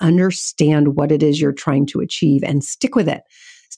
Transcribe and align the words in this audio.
understand 0.00 0.96
what 0.96 1.12
it 1.12 1.22
is 1.22 1.40
you're 1.40 1.52
trying 1.52 1.86
to 1.86 2.00
achieve 2.00 2.42
and 2.44 2.64
stick 2.64 2.94
with 2.94 3.08
it 3.08 3.22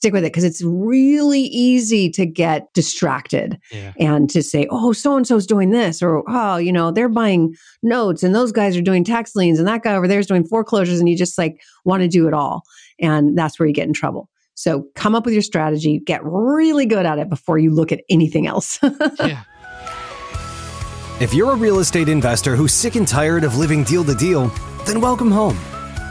stick 0.01 0.13
with 0.13 0.23
it 0.23 0.33
because 0.33 0.43
it's 0.43 0.63
really 0.63 1.41
easy 1.41 2.09
to 2.09 2.25
get 2.25 2.73
distracted 2.73 3.59
yeah. 3.71 3.93
and 3.99 4.31
to 4.31 4.41
say, 4.41 4.65
oh, 4.71 4.93
so 4.93 5.15
and 5.15 5.27
so's 5.27 5.45
doing 5.45 5.69
this, 5.69 6.01
or 6.01 6.23
oh, 6.27 6.57
you 6.57 6.71
know, 6.71 6.89
they're 6.91 7.07
buying 7.07 7.53
notes 7.83 8.23
and 8.23 8.33
those 8.33 8.51
guys 8.51 8.75
are 8.75 8.81
doing 8.81 9.03
tax 9.03 9.35
liens 9.35 9.59
and 9.59 9.67
that 9.67 9.83
guy 9.83 9.93
over 9.93 10.07
there 10.07 10.17
is 10.17 10.25
doing 10.25 10.43
foreclosures 10.43 10.99
and 10.99 11.07
you 11.07 11.15
just 11.15 11.37
like 11.37 11.61
want 11.85 12.01
to 12.01 12.07
do 12.07 12.27
it 12.27 12.33
all. 12.33 12.63
And 12.99 13.37
that's 13.37 13.59
where 13.59 13.67
you 13.67 13.73
get 13.73 13.87
in 13.87 13.93
trouble. 13.93 14.27
So 14.55 14.87
come 14.95 15.13
up 15.13 15.23
with 15.23 15.35
your 15.35 15.43
strategy, 15.43 15.99
get 15.99 16.21
really 16.23 16.87
good 16.87 17.05
at 17.05 17.19
it 17.19 17.29
before 17.29 17.59
you 17.59 17.69
look 17.69 17.91
at 17.91 18.01
anything 18.09 18.47
else. 18.47 18.79
yeah. 19.19 19.43
If 21.19 21.31
you're 21.31 21.51
a 21.51 21.55
real 21.55 21.77
estate 21.77 22.09
investor 22.09 22.55
who's 22.55 22.73
sick 22.73 22.95
and 22.95 23.07
tired 23.07 23.43
of 23.43 23.57
living 23.57 23.83
deal 23.83 24.03
to 24.03 24.15
deal, 24.15 24.47
then 24.85 24.99
welcome 24.99 25.29
home. 25.29 25.59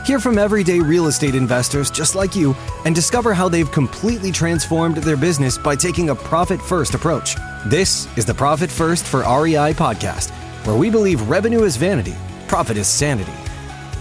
Hear 0.05 0.19
from 0.19 0.39
everyday 0.39 0.79
real 0.79 1.05
estate 1.05 1.35
investors 1.35 1.91
just 1.91 2.15
like 2.15 2.35
you 2.35 2.55
and 2.85 2.95
discover 2.95 3.35
how 3.35 3.47
they've 3.47 3.71
completely 3.71 4.31
transformed 4.31 4.97
their 4.97 5.15
business 5.15 5.59
by 5.59 5.75
taking 5.75 6.09
a 6.09 6.15
profit 6.15 6.59
first 6.59 6.95
approach. 6.95 7.35
This 7.67 8.07
is 8.17 8.25
the 8.25 8.33
Profit 8.33 8.71
First 8.71 9.05
for 9.05 9.19
REI 9.19 9.73
podcast, 9.75 10.31
where 10.65 10.75
we 10.75 10.89
believe 10.89 11.29
revenue 11.29 11.63
is 11.63 11.77
vanity, 11.77 12.15
profit 12.47 12.77
is 12.77 12.87
sanity. 12.87 13.31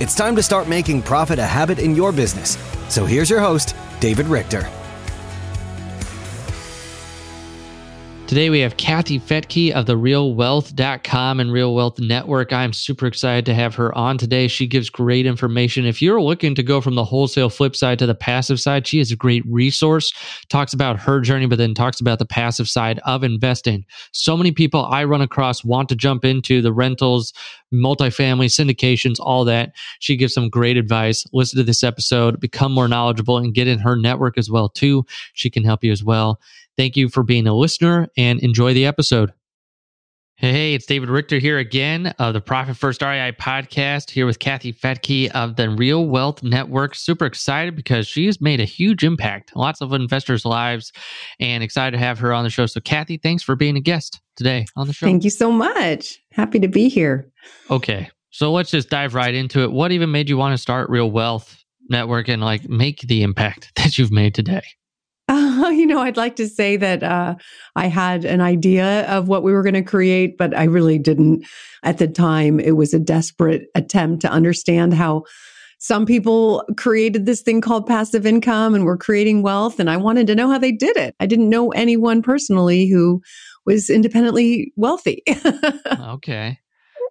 It's 0.03 0.15
time 0.15 0.35
to 0.37 0.43
start 0.43 0.69
making 0.69 1.03
profit 1.03 1.39
a 1.39 1.45
habit 1.45 1.79
in 1.79 1.95
your 1.95 2.13
business. 2.13 2.57
So 2.89 3.05
here's 3.05 3.29
your 3.29 3.41
host, 3.41 3.77
David 4.01 4.27
Richter. 4.27 4.80
Today 8.31 8.49
we 8.49 8.61
have 8.61 8.77
Kathy 8.77 9.19
Fettke 9.19 9.73
of 9.73 9.87
the 9.87 9.97
realwealth.com 9.97 11.41
and 11.41 11.53
Real 11.53 11.75
Wealth 11.75 11.99
Network. 11.99 12.53
I'm 12.53 12.73
super 12.73 13.09
excited 13.09 13.45
to 13.47 13.55
have 13.55 13.75
her 13.75 13.93
on 13.99 14.19
today. 14.19 14.47
She 14.47 14.69
gives 14.69 14.89
great 14.89 15.27
information. 15.27 15.85
If 15.85 16.01
you're 16.01 16.23
looking 16.23 16.55
to 16.55 16.63
go 16.63 16.81
from 16.81 16.95
the 16.95 17.05
wholesale 17.05 17.51
flip 17.51 17.75
side 17.75 17.99
to 17.99 18.07
the 18.07 18.15
passive 18.15 18.61
side, 18.61 18.87
she 18.87 19.01
is 19.01 19.11
a 19.11 19.17
great 19.17 19.43
resource. 19.49 20.13
Talks 20.49 20.73
about 20.73 21.01
her 21.01 21.21
journey, 21.21 21.47
but 21.47 21.59
then 21.59 21.75
talks 21.75 22.01
about 22.01 22.21
the 22.21 22.25
passive 22.25 22.69
side 22.69 23.01
of 23.05 23.25
investing. 23.25 23.85
So 24.13 24.37
many 24.37 24.53
people 24.53 24.85
I 24.85 25.03
run 25.03 25.23
across 25.23 25.65
want 25.65 25.89
to 25.89 25.97
jump 25.97 26.25
into 26.25 26.63
the 26.63 26.73
rentals, 26.73 27.33
multifamily, 27.75 28.47
syndications, 28.47 29.17
all 29.19 29.45
that. 29.47 29.73
She 29.99 30.17
gives 30.17 30.35
some 30.35 30.49
great 30.49 30.77
advice. 30.77 31.27
Listen 31.33 31.57
to 31.57 31.65
this 31.65 31.83
episode, 31.83 32.39
become 32.39 32.71
more 32.71 32.87
knowledgeable 32.87 33.39
and 33.39 33.53
get 33.53 33.67
in 33.67 33.81
her 33.81 33.97
network 33.97 34.39
as 34.39 34.49
well 34.49 34.69
too. 34.69 35.05
She 35.33 35.51
can 35.51 35.65
help 35.65 35.83
you 35.83 35.91
as 35.91 36.05
well. 36.05 36.39
Thank 36.81 36.97
you 36.97 37.11
for 37.11 37.23
being 37.23 37.47
a 37.47 37.53
listener 37.53 38.09
and 38.17 38.41
enjoy 38.41 38.73
the 38.73 38.87
episode. 38.87 39.35
Hey, 40.37 40.73
it's 40.73 40.87
David 40.87 41.11
Richter 41.11 41.39
here 41.39 41.59
again 41.59 42.15
of 42.19 42.33
the 42.33 42.41
Profit 42.41 42.75
First 42.75 43.03
REI 43.03 43.33
podcast, 43.33 44.09
here 44.09 44.25
with 44.25 44.39
Kathy 44.39 44.73
Fettke 44.73 45.31
of 45.33 45.57
the 45.57 45.69
Real 45.69 46.07
Wealth 46.07 46.43
Network. 46.43 46.95
Super 46.95 47.27
excited 47.27 47.77
because 47.77 48.07
she 48.09 48.25
has 48.25 48.41
made 48.41 48.61
a 48.61 48.65
huge 48.65 49.05
impact, 49.05 49.55
lots 49.55 49.83
of 49.83 49.93
investors' 49.93 50.47
lives, 50.47 50.91
and 51.39 51.63
excited 51.63 51.99
to 51.99 52.03
have 52.03 52.19
her 52.19 52.33
on 52.33 52.45
the 52.45 52.51
show. 52.51 52.65
So, 52.65 52.81
Kathy, 52.81 53.19
thanks 53.19 53.43
for 53.43 53.57
being 53.57 53.77
a 53.77 53.81
guest 53.83 54.19
today 54.35 54.65
on 54.75 54.87
the 54.87 54.95
show. 54.95 55.05
Thank 55.05 55.23
you 55.25 55.29
so 55.29 55.53
much. 55.53 56.19
Happy 56.33 56.61
to 56.61 56.69
be 56.69 56.89
here. 56.89 57.31
Okay, 57.71 58.09
so 58.31 58.53
let's 58.53 58.71
just 58.71 58.89
dive 58.89 59.15
right 59.15 59.35
into 59.35 59.61
it. 59.61 59.71
What 59.71 59.93
even 59.93 60.11
made 60.11 60.31
you 60.31 60.39
want 60.39 60.55
to 60.55 60.59
start 60.59 60.89
Real 60.89 61.11
Wealth 61.11 61.63
Network 61.91 62.29
and 62.29 62.41
like 62.41 62.71
make 62.71 63.01
the 63.01 63.23
impact 63.23 63.71
that 63.77 63.99
you've 63.99 64.11
made 64.13 64.35
today? 64.35 64.63
Uh, 65.31 65.69
you 65.73 65.87
know, 65.87 66.01
I'd 66.01 66.17
like 66.17 66.37
to 66.37 66.49
say 66.49 66.77
that 66.77 67.03
uh, 67.03 67.37
I 67.77 67.87
had 67.87 68.25
an 68.25 68.41
idea 68.41 69.09
of 69.09 69.29
what 69.29 69.43
we 69.43 69.53
were 69.53 69.63
going 69.63 69.75
to 69.75 69.83
create, 69.83 70.37
but 70.37 70.57
I 70.57 70.65
really 70.65 70.99
didn't 70.99 71.47
at 71.83 71.99
the 71.99 72.09
time. 72.09 72.59
It 72.59 72.73
was 72.73 72.93
a 72.93 72.99
desperate 72.99 73.69
attempt 73.75 74.23
to 74.23 74.31
understand 74.31 74.95
how 74.95 75.23
some 75.79 76.05
people 76.05 76.65
created 76.77 77.25
this 77.25 77.41
thing 77.41 77.61
called 77.61 77.87
passive 77.87 78.27
income 78.27 78.75
and 78.75 78.85
were 78.85 78.99
creating 78.99 79.43
wealth. 79.43 79.81
And 79.81 79.89
I 79.89 79.97
wanted 79.97 80.27
to 80.27 80.35
know 80.35 80.51
how 80.51 80.59
they 80.59 80.73
did 80.73 80.97
it. 80.97 81.15
I 81.21 81.27
didn't 81.27 81.49
know 81.49 81.71
anyone 81.71 82.21
personally 82.21 82.87
who 82.89 83.23
was 83.65 83.89
independently 83.89 84.73
wealthy. 84.77 85.23
okay. 86.01 86.59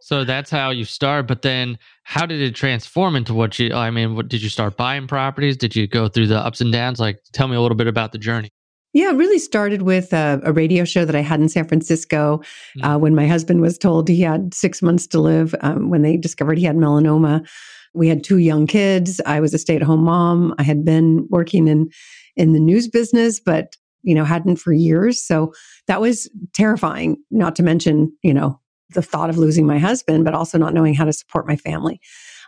So 0.01 0.23
that's 0.23 0.49
how 0.49 0.69
you 0.69 0.85
start. 0.85 1.27
But 1.27 1.41
then 1.41 1.77
how 2.03 2.25
did 2.25 2.41
it 2.41 2.55
transform 2.55 3.15
into 3.15 3.33
what 3.33 3.59
you, 3.59 3.73
I 3.73 3.91
mean, 3.91 4.15
what 4.15 4.27
did 4.27 4.41
you 4.41 4.49
start 4.49 4.77
buying 4.77 5.07
properties? 5.07 5.57
Did 5.57 5.75
you 5.75 5.87
go 5.87 6.07
through 6.07 6.27
the 6.27 6.37
ups 6.37 6.61
and 6.61 6.71
downs? 6.71 6.99
Like, 6.99 7.19
tell 7.33 7.47
me 7.47 7.55
a 7.55 7.61
little 7.61 7.77
bit 7.77 7.87
about 7.87 8.11
the 8.11 8.17
journey. 8.17 8.49
Yeah, 8.93 9.11
it 9.11 9.15
really 9.17 9.37
started 9.37 9.83
with 9.83 10.13
a, 10.13 10.41
a 10.43 10.51
radio 10.51 10.83
show 10.83 11.05
that 11.05 11.15
I 11.15 11.21
had 11.21 11.39
in 11.39 11.49
San 11.49 11.67
Francisco 11.67 12.39
mm-hmm. 12.39 12.83
uh, 12.83 12.97
when 12.97 13.13
my 13.13 13.27
husband 13.27 13.61
was 13.61 13.77
told 13.77 14.07
he 14.07 14.21
had 14.21 14.53
six 14.53 14.81
months 14.81 15.05
to 15.07 15.19
live 15.19 15.53
um, 15.61 15.89
when 15.89 16.01
they 16.01 16.17
discovered 16.17 16.57
he 16.57 16.65
had 16.65 16.75
melanoma. 16.75 17.47
We 17.93 18.07
had 18.07 18.23
two 18.23 18.37
young 18.37 18.65
kids. 18.65 19.21
I 19.25 19.39
was 19.39 19.53
a 19.53 19.59
stay 19.59 19.75
at 19.75 19.83
home 19.83 20.03
mom. 20.03 20.55
I 20.57 20.63
had 20.63 20.85
been 20.85 21.27
working 21.29 21.67
in, 21.67 21.89
in 22.35 22.53
the 22.53 22.59
news 22.59 22.87
business, 22.87 23.39
but 23.39 23.75
you 24.01 24.15
know, 24.15 24.23
hadn't 24.23 24.55
for 24.55 24.71
years. 24.71 25.21
So 25.21 25.53
that 25.87 26.01
was 26.01 26.29
terrifying, 26.53 27.17
not 27.31 27.55
to 27.57 27.63
mention, 27.63 28.15
you 28.23 28.33
know, 28.33 28.59
the 28.93 29.01
thought 29.01 29.29
of 29.29 29.37
losing 29.37 29.65
my 29.65 29.77
husband, 29.77 30.25
but 30.25 30.33
also 30.33 30.57
not 30.57 30.73
knowing 30.73 30.93
how 30.93 31.05
to 31.05 31.13
support 31.13 31.47
my 31.47 31.55
family. 31.55 31.99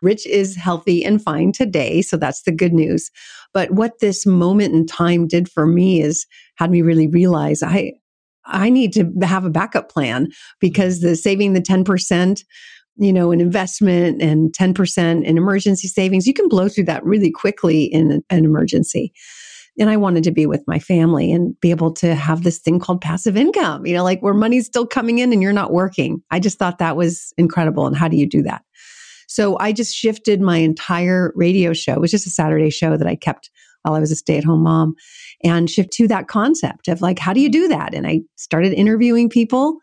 Rich 0.01 0.25
is 0.25 0.55
healthy 0.55 1.05
and 1.05 1.21
fine 1.21 1.51
today. 1.51 2.01
So 2.01 2.17
that's 2.17 2.43
the 2.43 2.51
good 2.51 2.73
news. 2.73 3.11
But 3.53 3.71
what 3.71 3.99
this 3.99 4.25
moment 4.25 4.73
in 4.73 4.85
time 4.85 5.27
did 5.27 5.49
for 5.49 5.67
me 5.67 6.01
is 6.01 6.25
had 6.55 6.71
me 6.71 6.81
really 6.81 7.07
realize 7.07 7.61
I, 7.61 7.93
I 8.45 8.69
need 8.69 8.93
to 8.93 9.11
have 9.21 9.45
a 9.45 9.49
backup 9.49 9.91
plan 9.91 10.29
because 10.59 11.01
the 11.01 11.15
saving 11.15 11.53
the 11.53 11.61
10%, 11.61 12.43
you 12.97 13.13
know, 13.13 13.31
an 13.31 13.39
investment 13.39 14.21
and 14.21 14.51
10% 14.53 15.23
in 15.23 15.37
emergency 15.37 15.87
savings, 15.87 16.25
you 16.25 16.33
can 16.33 16.47
blow 16.47 16.67
through 16.67 16.85
that 16.85 17.05
really 17.05 17.31
quickly 17.31 17.83
in 17.83 18.23
an 18.29 18.45
emergency. 18.45 19.13
And 19.79 19.89
I 19.89 19.97
wanted 19.97 20.23
to 20.25 20.31
be 20.31 20.45
with 20.45 20.63
my 20.67 20.79
family 20.79 21.31
and 21.31 21.59
be 21.61 21.71
able 21.71 21.93
to 21.93 22.13
have 22.13 22.43
this 22.43 22.59
thing 22.59 22.79
called 22.79 23.01
passive 23.01 23.37
income, 23.37 23.85
you 23.85 23.93
know, 23.93 24.03
like 24.03 24.21
where 24.21 24.33
mm-hmm. 24.33 24.41
money's 24.41 24.65
still 24.65 24.85
coming 24.85 25.19
in 25.19 25.31
and 25.31 25.41
you're 25.41 25.53
not 25.53 25.71
working. 25.71 26.21
I 26.29 26.39
just 26.39 26.59
thought 26.59 26.79
that 26.79 26.97
was 26.97 27.33
incredible. 27.37 27.87
And 27.87 27.95
how 27.95 28.07
do 28.07 28.17
you 28.17 28.27
do 28.27 28.41
that? 28.43 28.63
So 29.27 29.57
I 29.59 29.71
just 29.71 29.95
shifted 29.95 30.41
my 30.41 30.57
entire 30.57 31.31
radio 31.35 31.71
show. 31.71 31.93
It 31.93 32.01
was 32.01 32.11
just 32.11 32.27
a 32.27 32.31
Saturday 32.31 32.69
show 32.69 32.97
that 32.97 33.07
I 33.07 33.15
kept 33.15 33.49
while 33.83 33.95
I 33.95 33.99
was 33.99 34.11
a 34.11 34.15
stay 34.15 34.37
at 34.37 34.43
home 34.43 34.63
mom 34.63 34.93
and 35.43 35.69
shift 35.69 35.91
to 35.93 36.07
that 36.09 36.27
concept 36.27 36.87
of 36.87 37.01
like, 37.01 37.17
how 37.17 37.31
do 37.31 37.39
you 37.39 37.49
do 37.49 37.67
that? 37.69 37.93
And 37.93 38.05
I 38.05 38.21
started 38.35 38.73
interviewing 38.73 39.29
people. 39.29 39.77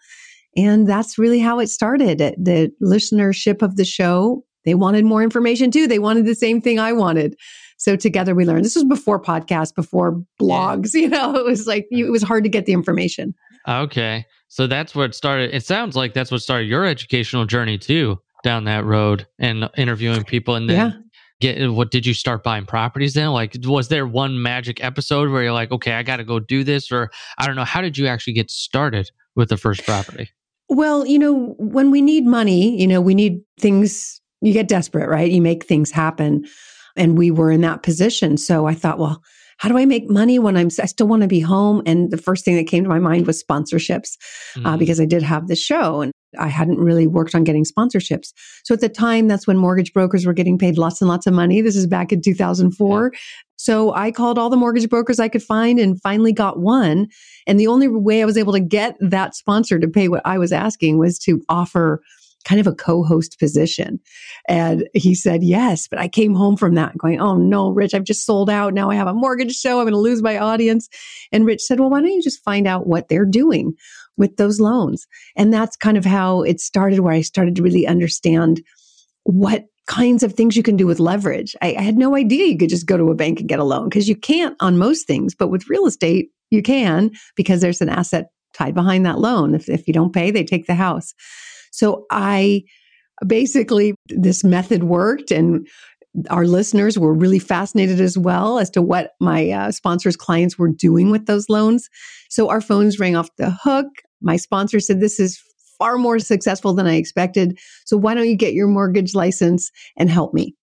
And 0.57 0.87
that's 0.87 1.19
really 1.19 1.39
how 1.39 1.61
it 1.61 1.69
started. 1.69 2.19
The 2.19 2.71
listenership 2.83 3.63
of 3.63 3.77
the 3.77 3.85
show, 3.85 4.45
they 4.65 4.75
wanted 4.75 5.05
more 5.05 5.23
information 5.23 5.71
too. 5.71 5.87
They 5.87 5.99
wanted 5.99 6.27
the 6.27 6.35
same 6.35 6.61
thing 6.61 6.79
I 6.79 6.93
wanted. 6.93 7.35
So 7.79 7.95
together 7.97 8.35
we 8.35 8.45
learned. 8.45 8.65
This 8.65 8.75
was 8.75 8.85
before 8.85 9.21
podcasts, 9.21 9.75
before 9.75 10.23
blogs. 10.41 10.95
You 10.99 11.09
know, 11.09 11.37
it 11.37 11.45
was 11.45 11.67
like 11.67 11.87
it 11.93 12.11
was 12.11 12.23
hard 12.23 12.43
to 12.43 12.51
get 12.51 12.67
the 12.67 12.73
information. 12.73 13.35
Okay, 13.69 14.27
so 14.49 14.67
that's 14.67 14.95
what 14.95 15.15
started. 15.15 15.55
It 15.55 15.65
sounds 15.65 15.95
like 15.95 16.13
that's 16.13 16.33
what 16.33 16.43
started 16.43 16.65
your 16.67 16.85
educational 16.85 17.47
journey 17.47 17.79
too, 17.79 18.19
down 18.43 18.65
that 18.65 18.85
road 18.85 19.27
and 19.39 19.71
interviewing 19.77 20.25
people, 20.25 20.55
and 20.55 20.69
then. 20.69 20.77
Yeah. 20.77 20.93
Get 21.41 21.71
what 21.71 21.93
did 21.93 22.05
you 22.05 22.15
start 22.15 22.43
buying 22.43 22.67
properties 22.67 23.15
then? 23.15 23.29
Like, 23.29 23.55
was 23.63 23.87
there 23.87 24.09
one 24.09 24.43
magic 24.43 24.83
episode 24.83 25.31
where 25.31 25.45
you're 25.45 25.53
like, 25.53 25.71
okay, 25.71 25.93
I 25.93 26.03
got 26.03 26.17
to 26.17 26.25
go 26.25 26.41
do 26.41 26.65
this, 26.65 26.91
or 26.91 27.13
I 27.39 27.47
don't 27.47 27.55
know, 27.55 27.63
how 27.63 27.81
did 27.81 27.97
you 27.97 28.09
actually 28.09 28.33
get 28.33 28.51
started 28.51 29.09
with 29.37 29.49
the 29.49 29.57
first 29.57 29.87
property? 29.87 30.31
Well, 30.69 31.07
you 31.07 31.17
know, 31.17 31.55
when 31.61 31.93
we 31.93 32.03
need 32.03 32.27
money, 32.27 32.77
you 32.81 32.89
know, 32.89 33.01
we 33.01 33.15
need 33.15 33.41
things, 33.61 34.21
you 34.41 34.53
get 34.53 34.67
desperate, 34.67 35.09
right? 35.09 35.31
You 35.31 35.41
make 35.41 35.65
things 35.65 35.93
happen 35.93 36.45
and 36.99 37.17
we 37.17 37.31
were 37.31 37.51
in 37.51 37.61
that 37.63 37.83
position. 37.83 38.37
So 38.37 38.67
I 38.67 38.75
thought, 38.75 38.99
well, 38.99 39.23
how 39.59 39.69
do 39.69 39.77
I 39.77 39.87
make 39.87 40.09
money 40.09 40.39
when 40.39 40.57
I'm, 40.57 40.69
I 40.81 40.87
still 40.87 41.09
want 41.09 41.23
to 41.23 41.29
be 41.29 41.41
home? 41.41 41.83
And 41.85 42.11
the 42.11 42.17
first 42.17 42.45
thing 42.45 42.57
that 42.57 42.69
came 42.69 42.85
to 42.85 42.89
my 42.89 43.01
mind 43.01 43.27
was 43.27 43.43
sponsorships, 43.43 44.17
uh, 44.57 44.59
mm-hmm. 44.59 44.67
uh, 44.67 44.77
because 44.77 45.01
I 45.01 45.05
did 45.05 45.23
have 45.23 45.49
the 45.49 45.57
show 45.57 46.01
and 46.01 46.13
I 46.39 46.49
hadn't 46.49 46.79
really 46.79 47.07
worked 47.07 47.35
on 47.35 47.43
getting 47.43 47.65
sponsorships. 47.65 48.33
So 48.65 48.75
at 48.75 48.81
the 48.81 48.89
time, 48.89 49.27
that's 49.27 49.47
when 49.47 49.57
mortgage 49.57 49.93
brokers 49.93 50.27
were 50.27 50.33
getting 50.33 50.59
paid 50.59 50.79
lots 50.79 51.01
and 51.01 51.09
lots 51.09 51.27
of 51.27 51.33
money. 51.35 51.61
This 51.61 51.75
is 51.75 51.87
back 51.87 52.13
in 52.13 52.21
2004. 52.21 53.11
Yeah. 53.13 53.19
So 53.57 53.93
I 53.95 54.13
called 54.13 54.39
all 54.39 54.51
the 54.51 54.57
mortgage 54.57 54.89
brokers 54.89 55.19
I 55.19 55.29
could 55.29 55.43
find 55.43 55.81
and 55.81 56.01
finally 56.01 56.33
got 56.33 56.61
one. 56.61 57.09
And 57.47 57.59
the 57.59 57.67
only 57.67 57.89
way 57.89 58.23
I 58.23 58.27
was 58.27 58.37
able 58.37 58.53
to 58.53 58.61
get 58.61 58.97
that 59.01 59.35
sponsor 59.35 59.81
to 59.81 59.89
pay 59.89 60.09
what 60.09 60.23
I 60.25 60.39
was 60.39 60.53
asking 60.53 60.99
was 60.99 61.19
to 61.21 61.43
offer 61.49 62.01
kind 62.45 62.61
of 62.61 62.67
a 62.67 62.75
co-host 62.75 63.39
position. 63.39 64.01
And 64.49 64.89
he 64.95 65.15
said, 65.15 65.43
yes, 65.43 65.89
but 65.89 65.99
I 65.99 66.09
came 66.09 66.35
home 66.35 66.57
from 66.57 66.75
that 66.75 66.97
going, 66.97 67.21
Oh 67.21 67.37
no, 67.37 67.71
Rich, 67.71 67.95
I've 67.95 68.05
just 68.05 68.25
sold 68.25 68.49
out. 68.49 68.75
Now 68.75 68.91
I 68.91 68.95
have 68.95 69.09
a 69.09 69.15
mortgage 69.15 69.55
show. 69.55 69.79
I'm 69.79 69.85
going 69.85 69.93
to 69.93 69.99
lose 69.99 70.23
my 70.23 70.39
audience. 70.39 70.89
And 71.33 71.45
Rich 71.45 71.63
said, 71.63 71.81
well, 71.81 71.91
why 71.91 72.01
don't 72.01 72.11
you 72.11 72.23
just 72.23 72.43
find 72.45 72.67
out 72.67 72.87
what 72.87 73.09
they're 73.09 73.25
doing 73.25 73.75
with 74.17 74.37
those 74.37 74.61
loans? 74.61 75.07
And 75.37 75.53
that's 75.53 75.77
kind 75.77 75.97
of 75.97 76.05
how 76.05 76.43
it 76.43 76.61
started 76.61 77.01
where 77.01 77.13
I 77.13 77.21
started 77.23 77.57
to 77.57 77.63
really 77.63 77.87
understand 77.87 78.63
what 79.25 79.67
kinds 79.89 80.23
of 80.23 80.35
things 80.35 80.57
you 80.57 80.63
can 80.63 80.77
do 80.77 80.87
with 80.87 81.01
leverage. 81.01 81.57
I, 81.63 81.75
I 81.79 81.83
had 81.83 81.97
no 81.97 82.15
idea 82.15 82.47
you 82.47 82.59
could 82.59 82.69
just 82.69 82.87
go 82.87 82.97
to 82.97 83.11
a 83.11 83.15
bank 83.15 83.41
and 83.41 83.49
get 83.49 83.59
a 83.59 83.65
loan 83.65 83.89
because 83.89 84.09
you 84.09 84.17
can't 84.17 84.55
on 84.61 84.79
most 84.79 85.07
things, 85.07 85.35
but 85.35 85.49
with 85.49 85.69
real 85.69 85.87
estate, 85.87 86.29
you 86.51 86.63
can 86.63 87.11
because 87.37 87.61
there's 87.61 87.81
an 87.81 87.89
asset 87.89 88.31
tied 88.55 88.75
behind 88.75 89.07
that 89.07 89.19
loan. 89.19 89.55
If, 89.55 89.69
if 89.69 89.87
you 89.87 89.95
don't 89.95 90.13
pay, 90.13 90.31
they 90.31 90.45
take 90.45 90.67
the 90.67 90.75
house. 90.75 91.15
So 91.79 92.07
I 92.11 92.65
basically, 93.27 93.95
this 94.09 94.43
method 94.43 94.85
worked 94.85 95.31
and 95.31 95.67
our 96.31 96.45
listeners 96.45 96.99
were 96.99 97.15
really 97.15 97.39
fascinated 97.39 98.01
as 98.01 98.19
well 98.19 98.59
as 98.59 98.71
to 98.71 98.83
what 98.83 99.13
my 99.21 99.51
uh, 99.51 99.71
sponsors' 99.71 100.17
clients 100.17 100.59
were 100.59 100.69
doing 100.69 101.11
with 101.11 101.27
those 101.27 101.49
loans. 101.49 101.89
So 102.29 102.49
our 102.49 102.61
phones 102.61 102.99
rang 102.99 103.15
off 103.15 103.29
the 103.37 103.51
hook. 103.63 103.87
My 104.21 104.37
sponsor 104.37 104.81
said, 104.81 105.01
This 105.01 105.21
is 105.21 105.41
far 105.79 105.97
more 105.97 106.19
successful 106.19 106.75
than 106.75 106.89
I 106.89 106.97
expected. 106.97 107.57
So 107.85 107.97
why 107.97 108.15
don't 108.15 108.29
you 108.29 108.37
get 108.37 108.55
your 108.55 108.67
mortgage 108.67 109.15
license 109.15 109.71
and 109.97 110.11
help 110.11 110.35
me? 110.35 110.57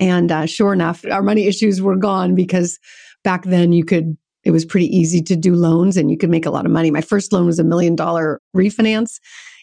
And 0.00 0.32
uh, 0.32 0.46
sure 0.46 0.72
enough, 0.72 1.04
our 1.08 1.22
money 1.22 1.46
issues 1.46 1.80
were 1.80 1.96
gone 1.96 2.34
because 2.34 2.78
back 3.22 3.44
then 3.44 3.72
you 3.72 3.84
could, 3.84 4.16
it 4.42 4.50
was 4.50 4.64
pretty 4.64 4.86
easy 4.86 5.22
to 5.22 5.36
do 5.36 5.54
loans 5.54 5.96
and 5.96 6.10
you 6.10 6.16
could 6.16 6.30
make 6.30 6.46
a 6.46 6.50
lot 6.50 6.66
of 6.66 6.72
money. 6.72 6.90
My 6.90 7.02
first 7.02 7.32
loan 7.32 7.46
was 7.46 7.60
a 7.60 7.64
million 7.64 7.94
dollar 7.94 8.40
refinance. 8.56 9.20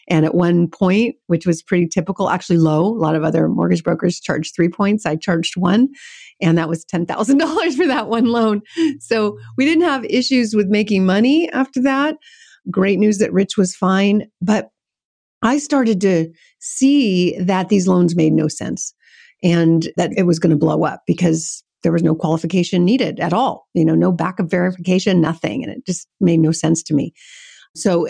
And 0.08 0.24
at 0.24 0.34
one 0.34 0.68
point, 0.68 1.16
which 1.26 1.46
was 1.46 1.62
pretty 1.62 1.86
typical, 1.86 2.30
actually 2.30 2.58
low, 2.58 2.86
a 2.86 2.98
lot 2.98 3.14
of 3.14 3.24
other 3.24 3.48
mortgage 3.48 3.84
brokers 3.84 4.20
charged 4.20 4.54
three 4.54 4.68
points. 4.68 5.04
I 5.04 5.16
charged 5.16 5.56
one, 5.56 5.88
and 6.40 6.56
that 6.56 6.68
was 6.68 6.84
$10,000 6.86 7.76
for 7.76 7.86
that 7.86 8.08
one 8.08 8.26
loan. 8.26 8.62
So 9.00 9.38
we 9.56 9.64
didn't 9.64 9.84
have 9.84 10.04
issues 10.06 10.54
with 10.54 10.68
making 10.68 11.04
money 11.04 11.50
after 11.52 11.82
that. 11.82 12.16
Great 12.70 12.98
news 12.98 13.18
that 13.18 13.32
Rich 13.32 13.56
was 13.56 13.76
fine. 13.76 14.28
But 14.40 14.70
I 15.42 15.58
started 15.58 16.00
to 16.02 16.32
see 16.58 17.38
that 17.38 17.68
these 17.68 17.86
loans 17.86 18.16
made 18.16 18.32
no 18.32 18.48
sense 18.48 18.94
and 19.42 19.88
that 19.96 20.10
it 20.16 20.24
was 20.24 20.38
going 20.38 20.50
to 20.50 20.56
blow 20.56 20.84
up 20.84 21.02
because 21.06 21.62
there 21.82 21.92
was 21.92 22.02
no 22.02 22.14
qualification 22.14 22.84
needed 22.84 23.20
at 23.20 23.32
all, 23.32 23.68
you 23.74 23.84
know, 23.84 23.94
no 23.94 24.10
backup 24.10 24.50
verification, 24.50 25.20
nothing. 25.20 25.62
And 25.62 25.72
it 25.72 25.86
just 25.86 26.08
made 26.20 26.40
no 26.40 26.50
sense 26.50 26.82
to 26.84 26.94
me. 26.94 27.12
So 27.76 28.08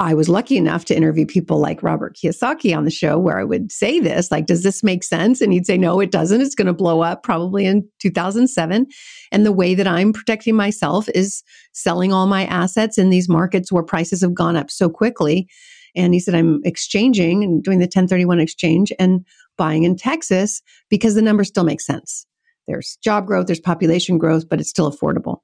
I 0.00 0.14
was 0.14 0.30
lucky 0.30 0.56
enough 0.56 0.86
to 0.86 0.96
interview 0.96 1.26
people 1.26 1.58
like 1.58 1.82
Robert 1.82 2.16
Kiyosaki 2.16 2.74
on 2.74 2.86
the 2.86 2.90
show 2.90 3.18
where 3.18 3.38
I 3.38 3.44
would 3.44 3.70
say 3.70 4.00
this, 4.00 4.30
like, 4.30 4.46
does 4.46 4.62
this 4.62 4.82
make 4.82 5.04
sense? 5.04 5.42
And 5.42 5.52
he'd 5.52 5.66
say, 5.66 5.76
no, 5.76 6.00
it 6.00 6.10
doesn't. 6.10 6.40
It's 6.40 6.54
going 6.54 6.68
to 6.68 6.72
blow 6.72 7.02
up 7.02 7.22
probably 7.22 7.66
in 7.66 7.86
2007. 8.00 8.86
And 9.30 9.44
the 9.44 9.52
way 9.52 9.74
that 9.74 9.86
I'm 9.86 10.14
protecting 10.14 10.56
myself 10.56 11.06
is 11.10 11.42
selling 11.74 12.14
all 12.14 12.26
my 12.26 12.46
assets 12.46 12.96
in 12.96 13.10
these 13.10 13.28
markets 13.28 13.70
where 13.70 13.82
prices 13.82 14.22
have 14.22 14.32
gone 14.32 14.56
up 14.56 14.70
so 14.70 14.88
quickly 14.88 15.46
and 15.94 16.14
he 16.14 16.20
said, 16.20 16.34
I'm 16.34 16.62
exchanging 16.64 17.44
and 17.44 17.62
doing 17.62 17.78
the 17.78 17.84
1031 17.84 18.40
exchange 18.40 18.92
and 18.98 19.26
buying 19.58 19.82
in 19.82 19.96
Texas 19.96 20.62
because 20.88 21.14
the 21.14 21.20
numbers 21.20 21.48
still 21.48 21.64
make 21.64 21.82
sense. 21.82 22.26
There's 22.66 22.96
job 23.02 23.26
growth, 23.26 23.48
there's 23.48 23.60
population 23.60 24.16
growth, 24.16 24.48
but 24.48 24.60
it's 24.60 24.70
still 24.70 24.90
affordable. 24.90 25.40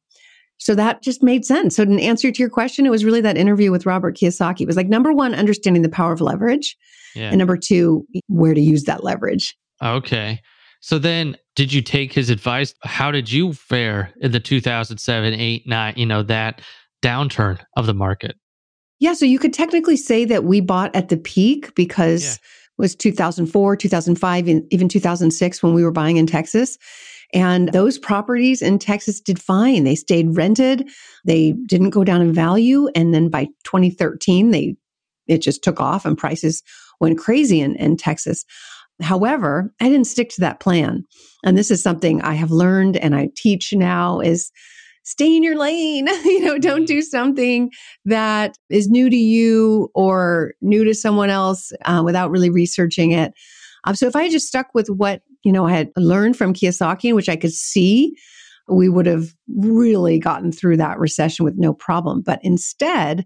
So 0.58 0.75
that 0.75 1.03
just 1.03 1.23
made 1.23 1.44
sense. 1.44 1.76
So, 1.76 1.82
in 1.82 1.99
answer 1.99 2.31
to 2.31 2.43
your 2.43 2.49
question, 2.49 2.87
it 2.87 2.91
was 2.91 3.05
really 3.05 3.20
that 3.20 3.37
interview 3.37 3.70
with 3.70 3.87
Robert 3.87 4.17
Kiyosaki. 4.17 4.62
It 4.62 4.67
was 4.67 4.76
like 4.76 4.88
number 4.88 5.12
one, 5.12 5.35
understanding 5.35 5.82
the 5.82 5.88
power 5.88 6.12
of 6.12 6.20
leverage. 6.20 6.76
Yeah. 7.14 7.29
And 7.29 7.38
number 7.38 7.56
two, 7.56 8.06
where 8.29 8.55
to 8.55 8.61
use 8.61 8.85
that 8.85 9.05
leverage. 9.05 9.56
Okay. 9.82 10.41
So 10.81 10.99
then 10.99 11.37
did 11.56 11.73
you 11.73 11.82
take 11.82 12.12
his 12.12 12.31
advice? 12.31 12.75
How 12.82 13.11
did 13.11 13.31
you 13.31 13.53
fare 13.53 14.12
in 14.20 14.32
the 14.32 14.41
2007, 14.41 15.35
8, 15.35 15.67
9, 15.67 15.94
you 15.97 16.06
know, 16.06 16.23
that 16.23 16.61
downturn 17.02 17.59
of 17.76 17.87
the 17.87 17.94
market? 17.94 18.37
Yeah, 18.99 19.14
so 19.14 19.26
you 19.26 19.38
could 19.38 19.52
technically 19.52 19.97
say 19.97 20.25
that 20.25 20.44
we 20.44 20.61
bought 20.61 20.94
at 20.94 21.09
the 21.09 21.17
peak 21.17 21.75
because 21.75 22.25
yeah. 22.25 22.32
it 22.32 22.82
was 22.82 22.94
2004, 22.94 23.76
2005, 23.76 24.49
and 24.49 24.64
even 24.70 24.88
2006 24.88 25.62
when 25.62 25.75
we 25.75 25.85
were 25.85 25.91
buying 25.91 26.17
in 26.17 26.26
Texas. 26.26 26.79
And 27.37 27.71
those 27.73 27.99
properties 27.99 28.62
in 28.62 28.79
Texas 28.79 29.21
did 29.21 29.38
fine. 29.38 29.85
They 29.85 29.94
stayed 29.94 30.35
rented. 30.35 30.88
They 31.27 31.53
didn't 31.67 31.91
go 31.91 32.03
down 32.03 32.23
in 32.23 32.33
value. 32.33 32.88
And 32.94 33.12
then 33.12 33.29
by 33.29 33.44
2013, 33.65 34.53
they, 34.53 34.75
it 35.27 35.43
just 35.43 35.62
took 35.62 35.79
off 35.79 36.06
and 36.06 36.17
prices 36.17 36.62
went 36.99 37.19
crazy 37.19 37.61
in, 37.61 37.77
in 37.77 37.99
Texas. 37.99 38.47
However, 39.03 39.71
I 39.83 39.91
didn't 39.91 40.06
stick 40.06 40.31
to 40.31 40.41
that 40.41 40.61
plan. 40.61 41.05
And 41.44 41.59
this 41.59 41.71
is 41.71 41.83
something 41.83 42.23
I 42.23 42.33
have 42.33 42.50
learned 42.50 42.97
and 42.97 43.15
I 43.15 43.29
teach 43.37 43.75
now 43.75 44.21
is 44.21 44.50
stay 45.03 45.37
in 45.37 45.43
your 45.43 45.59
lane. 45.59 46.06
you 46.25 46.41
know, 46.41 46.59
don't 46.59 46.81
mm-hmm. 46.81 46.85
do 46.87 47.03
something 47.03 47.71
that 48.06 48.56
is 48.71 48.88
new 48.88 49.11
to 49.11 49.17
you 49.17 49.91
or 49.94 50.55
new 50.62 50.85
to 50.85 50.94
someone 50.94 51.29
else 51.29 51.71
uh, 51.85 52.00
without 52.03 52.31
really 52.31 52.49
researching 52.49 53.12
it. 53.12 53.35
Um, 53.85 53.94
so 53.94 54.06
if 54.06 54.17
I 54.17 54.29
just 54.29 54.49
stuck 54.49 54.69
with 54.75 54.88
what, 54.88 55.21
you 55.46 55.52
know, 55.52 55.64
I 55.64 55.70
had 55.70 55.93
learned 55.96 56.37
from 56.37 56.52
Kiyosaki, 56.52 57.14
which 57.14 57.28
I 57.28 57.37
could 57.37 57.52
see, 57.52 58.16
we 58.69 58.88
would 58.88 59.06
have 59.06 59.32
really 59.56 60.19
gotten 60.19 60.50
through 60.50 60.76
that 60.78 60.98
recession 60.98 61.44
with 61.44 61.54
no 61.56 61.72
problem. 61.72 62.20
But 62.20 62.40
instead, 62.43 63.25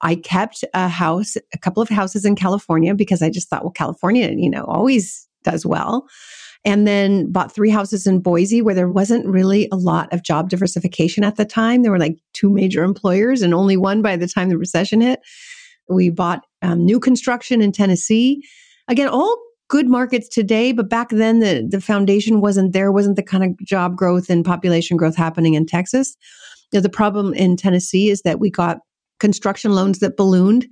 I 0.00 0.14
kept 0.14 0.64
a 0.72 0.88
house, 0.88 1.36
a 1.36 1.58
couple 1.58 1.82
of 1.82 1.90
houses 1.90 2.24
in 2.24 2.34
California 2.34 2.94
because 2.94 3.20
I 3.20 3.28
just 3.28 3.50
thought, 3.50 3.62
well, 3.62 3.72
California, 3.72 4.32
you 4.34 4.48
know, 4.48 4.64
always 4.64 5.28
does 5.44 5.66
well 5.66 6.08
and 6.64 6.86
then 6.86 7.30
bought 7.30 7.54
three 7.54 7.68
houses 7.68 8.06
in 8.06 8.20
Boise 8.20 8.62
where 8.62 8.74
there 8.74 8.88
wasn't 8.88 9.26
really 9.26 9.68
a 9.70 9.76
lot 9.76 10.10
of 10.14 10.22
job 10.22 10.48
diversification 10.48 11.24
at 11.24 11.36
the 11.36 11.44
time. 11.44 11.82
There 11.82 11.92
were 11.92 11.98
like 11.98 12.16
two 12.32 12.48
major 12.48 12.84
employers 12.84 13.42
and 13.42 13.52
only 13.52 13.76
one 13.76 14.00
by 14.00 14.16
the 14.16 14.26
time 14.26 14.48
the 14.48 14.56
recession 14.56 15.02
hit. 15.02 15.20
We 15.90 16.08
bought 16.08 16.46
um, 16.62 16.86
new 16.86 17.00
construction 17.00 17.60
in 17.60 17.70
Tennessee. 17.70 18.42
Again, 18.88 19.08
all 19.08 19.36
good 19.70 19.88
markets 19.88 20.28
today, 20.28 20.72
but 20.72 20.90
back 20.90 21.08
then 21.10 21.38
the, 21.38 21.66
the 21.66 21.80
foundation 21.80 22.40
wasn't 22.40 22.72
there, 22.72 22.92
wasn't 22.92 23.16
the 23.16 23.22
kind 23.22 23.44
of 23.44 23.56
job 23.64 23.96
growth 23.96 24.28
and 24.28 24.44
population 24.44 24.96
growth 24.96 25.16
happening 25.16 25.54
in 25.54 25.64
Texas. 25.64 26.16
You 26.72 26.78
know, 26.78 26.82
the 26.82 26.90
problem 26.90 27.32
in 27.32 27.56
Tennessee 27.56 28.10
is 28.10 28.22
that 28.22 28.40
we 28.40 28.50
got 28.50 28.78
construction 29.20 29.72
loans 29.72 30.00
that 30.00 30.16
ballooned. 30.16 30.66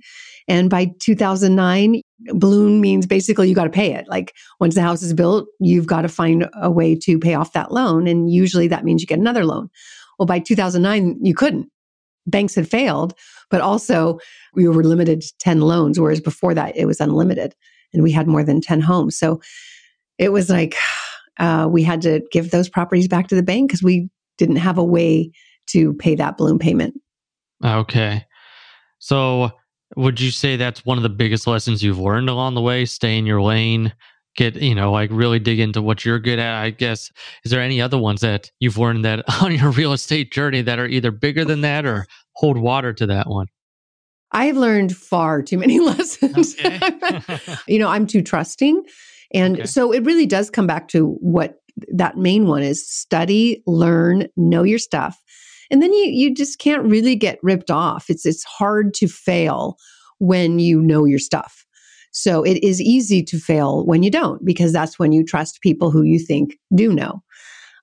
And 0.49 0.69
by 0.69 0.91
2009, 0.99 2.01
balloon 2.33 2.81
means 2.81 3.07
basically 3.07 3.47
you 3.47 3.55
got 3.55 3.63
to 3.63 3.69
pay 3.69 3.93
it. 3.93 4.05
Like 4.09 4.35
once 4.59 4.75
the 4.75 4.81
house 4.81 5.01
is 5.01 5.13
built, 5.13 5.47
you've 5.59 5.87
got 5.87 6.01
to 6.01 6.09
find 6.09 6.49
a 6.55 6.69
way 6.69 6.93
to 6.95 7.17
pay 7.17 7.35
off 7.35 7.53
that 7.53 7.71
loan. 7.71 8.05
And 8.05 8.29
usually 8.29 8.67
that 8.67 8.83
means 8.83 9.01
you 9.01 9.07
get 9.07 9.19
another 9.19 9.45
loan. 9.45 9.69
Well, 10.17 10.25
by 10.25 10.39
2009, 10.39 11.19
you 11.21 11.33
couldn't. 11.33 11.71
Banks 12.27 12.53
had 12.53 12.69
failed, 12.69 13.13
but 13.49 13.61
also 13.61 14.19
we 14.53 14.67
were 14.67 14.83
limited 14.83 15.21
to 15.21 15.33
10 15.39 15.61
loans, 15.61 15.99
whereas 15.99 16.19
before 16.19 16.53
that 16.53 16.75
it 16.75 16.85
was 16.85 16.99
unlimited 16.99 17.55
and 17.93 18.03
we 18.03 18.11
had 18.11 18.27
more 18.27 18.43
than 18.43 18.61
10 18.61 18.81
homes. 18.81 19.17
So 19.17 19.41
it 20.17 20.31
was 20.31 20.49
like 20.49 20.75
uh, 21.39 21.67
we 21.69 21.83
had 21.83 22.01
to 22.01 22.21
give 22.31 22.51
those 22.51 22.69
properties 22.69 23.07
back 23.07 23.27
to 23.27 23.35
the 23.35 23.43
bank 23.43 23.69
because 23.69 23.83
we 23.83 24.09
didn't 24.37 24.57
have 24.57 24.77
a 24.77 24.83
way 24.83 25.31
to 25.67 25.93
pay 25.95 26.15
that 26.15 26.37
balloon 26.37 26.59
payment. 26.59 26.99
Okay. 27.63 28.25
So 28.99 29.51
would 29.95 30.19
you 30.19 30.31
say 30.31 30.55
that's 30.55 30.85
one 30.85 30.97
of 30.97 31.03
the 31.03 31.09
biggest 31.09 31.47
lessons 31.47 31.83
you've 31.83 31.99
learned 31.99 32.29
along 32.29 32.55
the 32.55 32.61
way? 32.61 32.85
Stay 32.85 33.17
in 33.17 33.25
your 33.25 33.41
lane, 33.41 33.93
get, 34.35 34.55
you 34.55 34.75
know, 34.75 34.91
like 34.91 35.09
really 35.11 35.39
dig 35.39 35.59
into 35.59 35.81
what 35.81 36.05
you're 36.05 36.19
good 36.19 36.39
at. 36.39 36.61
I 36.61 36.69
guess, 36.69 37.11
is 37.43 37.51
there 37.51 37.61
any 37.61 37.81
other 37.81 37.97
ones 37.97 38.21
that 38.21 38.51
you've 38.59 38.77
learned 38.77 39.05
that 39.05 39.23
on 39.41 39.53
your 39.53 39.71
real 39.71 39.93
estate 39.93 40.31
journey 40.31 40.61
that 40.61 40.79
are 40.79 40.87
either 40.87 41.11
bigger 41.11 41.45
than 41.45 41.61
that 41.61 41.85
or 41.85 42.05
hold 42.33 42.57
water 42.57 42.93
to 42.93 43.05
that 43.07 43.27
one? 43.27 43.47
I've 44.31 44.57
learned 44.57 44.95
far 44.95 45.41
too 45.41 45.57
many 45.57 45.79
lessons. 45.79 46.55
Okay. 46.59 46.79
you 47.67 47.79
know, 47.79 47.89
I'm 47.89 48.07
too 48.07 48.21
trusting. 48.21 48.83
And 49.33 49.57
okay. 49.57 49.65
so 49.65 49.91
it 49.91 50.05
really 50.05 50.25
does 50.25 50.49
come 50.49 50.67
back 50.67 50.87
to 50.89 51.13
what 51.21 51.55
that 51.93 52.17
main 52.17 52.47
one 52.47 52.63
is 52.63 52.87
study, 52.87 53.63
learn, 53.65 54.27
know 54.35 54.63
your 54.63 54.79
stuff. 54.79 55.21
And 55.71 55.81
then 55.81 55.93
you, 55.93 56.05
you 56.05 56.33
just 56.33 56.57
can't 56.59 56.83
really 56.83 57.15
get 57.15 57.39
ripped 57.43 57.69
off. 57.69 58.09
It's, 58.09 58.25
it's 58.25 58.43
hard 58.43 58.93
to 58.95 59.07
fail 59.07 59.77
when 60.17 60.59
you 60.59 60.81
know 60.81 61.05
your 61.05 61.19
stuff. 61.19 61.65
So 62.11 62.43
it 62.43 62.63
is 62.63 62.81
easy 62.81 63.23
to 63.23 63.37
fail 63.37 63.85
when 63.85 64.01
you 64.01 64.09
don't, 64.09 64.43
because 64.43 64.73
that's 64.73 64.97
when 64.97 65.11
you 65.11 65.23
trust 65.23 65.61
people 65.61 65.91
who 65.91 66.01
you 66.01 66.17
think 66.19 66.57
do 66.73 66.91
know. 66.91 67.21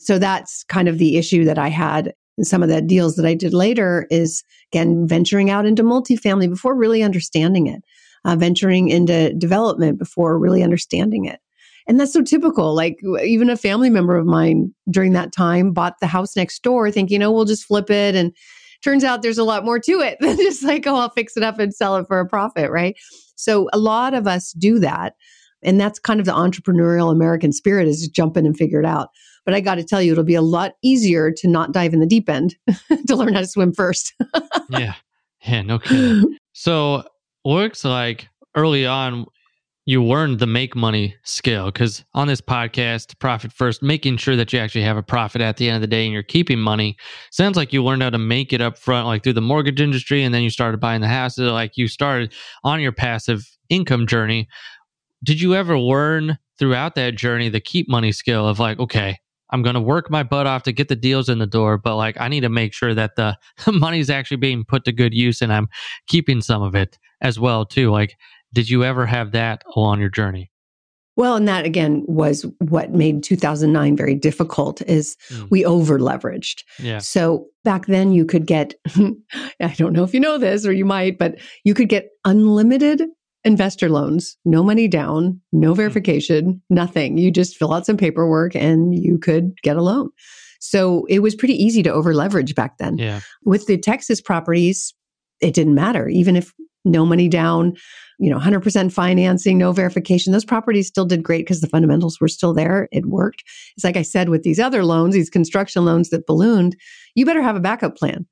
So 0.01 0.19
that's 0.19 0.65
kind 0.65 0.89
of 0.89 0.99
the 0.99 1.17
issue 1.17 1.45
that 1.45 1.59
I 1.59 1.69
had 1.69 2.13
in 2.39 2.45
some 2.45 2.63
of 2.63 2.69
the 2.69 2.83
deals 2.83 3.17
that 3.17 3.27
I 3.27 3.35
did 3.35 3.55
later 3.55 4.07
is 4.11 4.45
again, 4.73 5.07
venturing 5.07 5.51
out 5.51 5.67
into 5.67 5.83
multifamily 5.83 6.49
before 6.49 6.77
really 6.77 7.03
understanding 7.03 7.67
it, 7.67 7.83
uh, 8.25 8.37
venturing 8.37 8.89
into 8.89 9.33
development 9.35 9.99
before 9.99 10.39
really 10.39 10.63
understanding 10.63 11.25
it. 11.25 11.41
And 11.89 12.01
that's 12.01 12.13
so 12.13 12.23
typical. 12.23 12.75
Like 12.75 12.99
even 13.25 13.49
a 13.49 13.57
family 13.57 13.91
member 13.91 14.17
of 14.17 14.27
mine 14.27 14.75
during 14.91 15.13
that 15.13 15.33
time 15.33 15.73
bought 15.73 16.01
the 16.01 16.07
house 16.07 16.37
next 16.37 16.63
door 16.63 16.91
thinking, 16.91 17.23
oh, 17.23 17.31
we'll 17.31 17.45
just 17.45 17.65
flip 17.65 17.91
it. 17.91 18.15
And 18.15 18.35
turns 18.83 19.05
out 19.05 19.23
there's 19.23 19.39
a 19.39 19.45
lot 19.45 19.65
more 19.65 19.79
to 19.79 20.01
it 20.01 20.19
than 20.21 20.37
just 20.37 20.65
like, 20.65 20.87
oh, 20.87 20.97
I'll 20.97 21.11
fix 21.11 21.37
it 21.37 21.43
up 21.43 21.59
and 21.59 21.75
sell 21.75 21.97
it 21.97 22.07
for 22.07 22.19
a 22.19 22.29
profit. 22.29 22.71
Right. 22.71 22.97
So 23.37 23.69
a 23.73 23.79
lot 23.79 24.15
of 24.15 24.27
us 24.27 24.53
do 24.53 24.79
that. 24.81 25.15
And 25.63 25.81
that's 25.81 25.99
kind 25.99 26.21
of 26.21 26.27
the 26.27 26.33
entrepreneurial 26.33 27.11
American 27.11 27.53
spirit 27.53 27.89
is 27.89 28.09
jump 28.09 28.37
in 28.37 28.47
and 28.47 28.57
figure 28.57 28.81
it 28.81 28.87
out. 28.87 29.09
But 29.47 29.55
I 29.55 29.61
got 29.61 29.77
to 29.77 29.85
tell 29.85 30.03
you, 30.03 30.13
it'll 30.13 30.25
be 30.25 30.35
a 30.35 30.43
lot 30.43 30.75
easier 30.83 31.31
to 31.31 31.49
not 31.49 31.73
dive 31.73 31.95
in 31.95 32.01
the 32.01 32.07
deep 32.07 32.29
end 32.29 32.57
to 33.07 33.17
learn 33.17 33.33
how 33.33 33.41
to 33.41 33.47
swim 33.47 33.73
first. 33.73 34.13
yeah. 34.69 34.95
Yeah. 35.47 35.63
No 35.63 35.79
kidding. 35.79 36.37
So 36.53 37.05
looks 37.45 37.85
like 37.85 38.29
early 38.55 38.85
on 38.85 39.27
you 39.89 40.03
learned 40.03 40.41
the 40.41 40.49
make 40.49 40.75
money 40.75 41.15
skill 41.23 41.67
because 41.67 42.05
on 42.13 42.27
this 42.27 42.41
podcast 42.41 43.17
profit 43.21 43.53
first 43.53 43.85
making 43.85 44.17
sure 44.17 44.35
that 44.35 44.53
you 44.53 44.59
actually 44.59 44.83
have 44.83 44.97
a 44.97 45.03
profit 45.03 45.41
at 45.41 45.59
the 45.59 45.69
end 45.69 45.77
of 45.77 45.81
the 45.81 45.87
day 45.87 46.05
and 46.05 46.13
you're 46.13 46.25
keeping 46.25 46.59
money 46.59 46.97
sounds 47.31 47.57
like 47.57 47.73
you 47.73 47.85
learned 47.85 48.03
how 48.03 48.11
to 48.11 48.19
make 48.19 48.53
it 48.53 48.61
up 48.61 48.77
front 48.77 49.07
like 49.07 49.23
through 49.23 49.33
the 49.33 49.41
mortgage 49.41 49.81
industry 49.81 50.25
and 50.25 50.35
then 50.35 50.43
you 50.43 50.51
started 50.51 50.81
buying 50.81 51.03
the 51.03 51.07
houses 51.07 51.53
like 51.53 51.77
you 51.77 51.87
started 51.87 52.35
on 52.65 52.81
your 52.81 52.91
passive 52.91 53.47
income 53.69 54.09
journey 54.09 54.49
did 55.23 55.41
you 55.41 55.55
ever 55.55 55.79
learn 55.79 56.39
throughout 56.59 56.95
that 56.95 57.15
journey 57.17 57.49
the 57.49 57.61
keep 57.61 57.89
money 57.89 58.13
skill 58.13 58.49
of 58.49 58.59
like, 58.59 58.79
okay, 58.79 59.19
I'm 59.51 59.63
going 59.63 59.75
to 59.75 59.81
work 59.81 60.11
my 60.11 60.23
butt 60.23 60.47
off 60.47 60.65
to 60.65 60.73
get 60.73 60.89
the 60.89 60.97
deals 60.97 61.29
in 61.29 61.39
the 61.39 61.47
door, 61.47 61.79
but 61.79 61.97
like 61.97 62.17
I 62.21 62.29
need 62.29 62.41
to 62.41 62.49
make 62.49 62.73
sure 62.73 62.95
that 62.95 63.15
the 63.17 63.37
money's 63.73 64.11
actually 64.11 64.39
being 64.39 64.65
put 64.65 64.85
to 64.85 64.93
good 64.93 65.15
use 65.15 65.41
and 65.43 65.53
I'm 65.53 65.69
keeping 66.09 66.41
some 66.41 66.63
of 66.63 66.75
it 66.75 66.99
as 67.21 67.39
well 67.39 67.65
too. 67.65 67.91
Like, 67.91 68.17
did 68.53 68.69
you 68.71 68.85
ever 68.85 69.07
have 69.07 69.33
that 69.33 69.63
along 69.75 70.01
your 70.01 70.11
journey? 70.11 70.51
Well, 71.17 71.37
and 71.37 71.49
that 71.49 71.65
again 71.65 72.05
was 72.07 72.45
what 72.59 72.91
made 72.93 73.23
2009 73.23 73.97
very 73.97 74.15
difficult 74.15 74.83
is 74.83 75.17
mm. 75.31 75.51
we 75.51 75.65
over 75.65 75.99
leveraged. 75.99 76.63
Yeah. 76.79 76.99
So 76.99 77.47
back 77.65 77.87
then 77.87 78.13
you 78.13 78.27
could 78.27 78.47
get, 78.47 78.75
I 79.61 79.75
don't 79.77 79.95
know 79.95 80.05
if 80.05 80.13
you 80.13 80.21
know 80.21 80.37
this 80.37 80.67
or 80.67 80.73
you 80.73 80.85
might, 80.85 81.19
but 81.19 81.39
you 81.65 81.73
could 81.73 81.89
get 81.89 82.11
unlimited 82.27 83.03
investor 83.47 83.89
loans, 83.89 84.37
no 84.45 84.63
money 84.63 84.89
down, 84.89 85.41
no 85.53 85.71
hmm. 85.71 85.77
verification, 85.77 86.63
nothing. 86.69 87.17
You 87.17 87.31
just 87.31 87.57
fill 87.57 87.73
out 87.73 87.87
some 87.87 87.97
paperwork 87.97 88.55
and 88.55 88.95
you 88.95 89.19
could 89.19 89.57
get 89.63 89.77
a 89.77 89.83
loan. 89.83 90.11
So 90.61 91.07
it 91.09 91.21
was 91.21 91.35
pretty 91.35 91.55
easy 91.55 91.83
to 91.85 91.93
over 91.93 92.13
leverage 92.13 92.55
back 92.55 92.79
then. 92.79 92.99
Yeah. 92.99 93.21
With 93.45 93.67
the 93.67 93.79
Texas 93.79 94.21
properties, 94.21 94.95
it 95.41 95.55
didn't 95.55 95.75
matter. 95.75 96.09
Even 96.09 96.35
if 96.35 96.53
no 96.85 97.05
money 97.05 97.29
down, 97.29 97.77
you 98.19 98.31
know, 98.31 98.39
100% 98.39 98.93
financing, 98.93 99.59
no 99.59 99.73
verification. 99.73 100.33
Those 100.33 100.45
properties 100.45 100.87
still 100.87 101.05
did 101.05 101.23
great 101.23 101.45
because 101.45 101.61
the 101.61 101.69
fundamentals 101.69 102.21
were 102.21 102.29
still 102.29 102.55
there. 102.55 102.89
It 102.91 103.07
worked. 103.07 103.45
It's 103.77 103.85
like 103.85 103.97
I 103.97 104.03
said 104.03 104.29
with 104.29 104.43
these 104.43 104.59
other 104.59 104.85
loans, 104.85 105.15
these 105.15 105.31
construction 105.31 105.85
loans 105.85 106.11
that 106.11 106.27
ballooned, 106.27 106.77
you 107.15 107.27
better 107.27 107.43
have 107.43 107.57
a 107.57 107.61
backup 107.61 107.97
plan. 107.97 108.27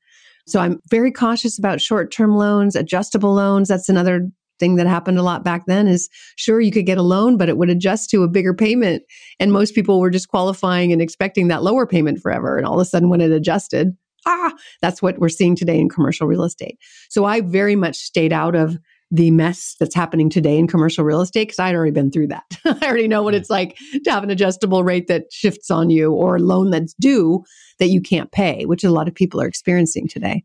So 0.46 0.60
I'm 0.60 0.80
very 0.90 1.10
cautious 1.10 1.58
about 1.58 1.80
short 1.80 2.10
term 2.10 2.36
loans, 2.36 2.76
adjustable 2.76 3.34
loans. 3.34 3.68
That's 3.68 3.88
another 3.88 4.30
thing 4.58 4.76
that 4.76 4.86
happened 4.86 5.18
a 5.18 5.22
lot 5.22 5.44
back 5.44 5.64
then 5.66 5.88
is 5.88 6.08
sure 6.36 6.60
you 6.60 6.70
could 6.70 6.86
get 6.86 6.98
a 6.98 7.02
loan 7.02 7.36
but 7.36 7.48
it 7.48 7.56
would 7.56 7.70
adjust 7.70 8.10
to 8.10 8.22
a 8.22 8.28
bigger 8.28 8.54
payment 8.54 9.02
and 9.40 9.52
most 9.52 9.74
people 9.74 10.00
were 10.00 10.10
just 10.10 10.28
qualifying 10.28 10.92
and 10.92 11.02
expecting 11.02 11.48
that 11.48 11.62
lower 11.62 11.86
payment 11.86 12.20
forever 12.20 12.56
and 12.56 12.66
all 12.66 12.74
of 12.74 12.80
a 12.80 12.84
sudden 12.84 13.08
when 13.08 13.20
it 13.20 13.30
adjusted 13.30 13.96
ah 14.26 14.52
that's 14.80 15.02
what 15.02 15.18
we're 15.18 15.28
seeing 15.28 15.56
today 15.56 15.78
in 15.78 15.88
commercial 15.88 16.26
real 16.26 16.44
estate 16.44 16.78
so 17.08 17.24
i 17.24 17.40
very 17.40 17.76
much 17.76 17.96
stayed 17.96 18.32
out 18.32 18.54
of 18.54 18.78
the 19.10 19.30
mess 19.30 19.76
that's 19.78 19.94
happening 19.94 20.28
today 20.28 20.58
in 20.58 20.66
commercial 20.66 21.04
real 21.04 21.20
estate 21.20 21.44
because 21.44 21.60
I'd 21.60 21.76
already 21.76 21.92
been 21.92 22.10
through 22.10 22.28
that. 22.28 22.42
I 22.64 22.86
already 22.86 23.06
know 23.06 23.22
what 23.22 23.34
it's 23.34 23.48
like 23.50 23.78
to 24.04 24.10
have 24.10 24.24
an 24.24 24.30
adjustable 24.30 24.82
rate 24.82 25.06
that 25.06 25.26
shifts 25.30 25.70
on 25.70 25.88
you 25.88 26.12
or 26.12 26.36
a 26.36 26.40
loan 26.40 26.70
that's 26.70 26.94
due 26.94 27.44
that 27.78 27.88
you 27.88 28.00
can't 28.00 28.32
pay, 28.32 28.64
which 28.64 28.82
a 28.82 28.90
lot 28.90 29.06
of 29.06 29.14
people 29.14 29.40
are 29.40 29.46
experiencing 29.46 30.08
today. 30.08 30.42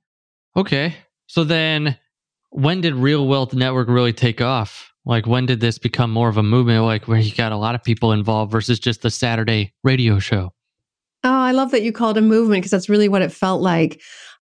Okay. 0.56 0.96
So 1.26 1.44
then 1.44 1.98
when 2.52 2.82
did 2.82 2.96
Real 2.96 3.28
Wealth 3.28 3.54
Network 3.54 3.88
really 3.88 4.14
take 4.14 4.42
off? 4.42 4.92
Like 5.06 5.26
when 5.26 5.46
did 5.46 5.60
this 5.60 5.78
become 5.78 6.12
more 6.12 6.30
of 6.30 6.38
a 6.38 6.44
movement 6.44 6.84
like 6.86 7.08
where 7.08 7.20
you 7.20 7.34
got 7.34 7.52
a 7.52 7.58
lot 7.58 7.76
of 7.76 7.84
people 7.84 8.12
involved 8.12 8.52
versus 8.52 8.80
just 8.80 9.02
the 9.02 9.10
Saturday 9.10 9.74
radio 9.84 10.20
show? 10.20 10.54
Oh, 11.24 11.32
I 11.32 11.52
love 11.52 11.72
that 11.72 11.84
you 11.84 11.92
called 11.92 12.18
a 12.18 12.22
movement 12.22 12.62
because 12.62 12.72
that's 12.72 12.90
really 12.90 13.10
what 13.10 13.22
it 13.22 13.32
felt 13.32 13.62
like. 13.62 14.02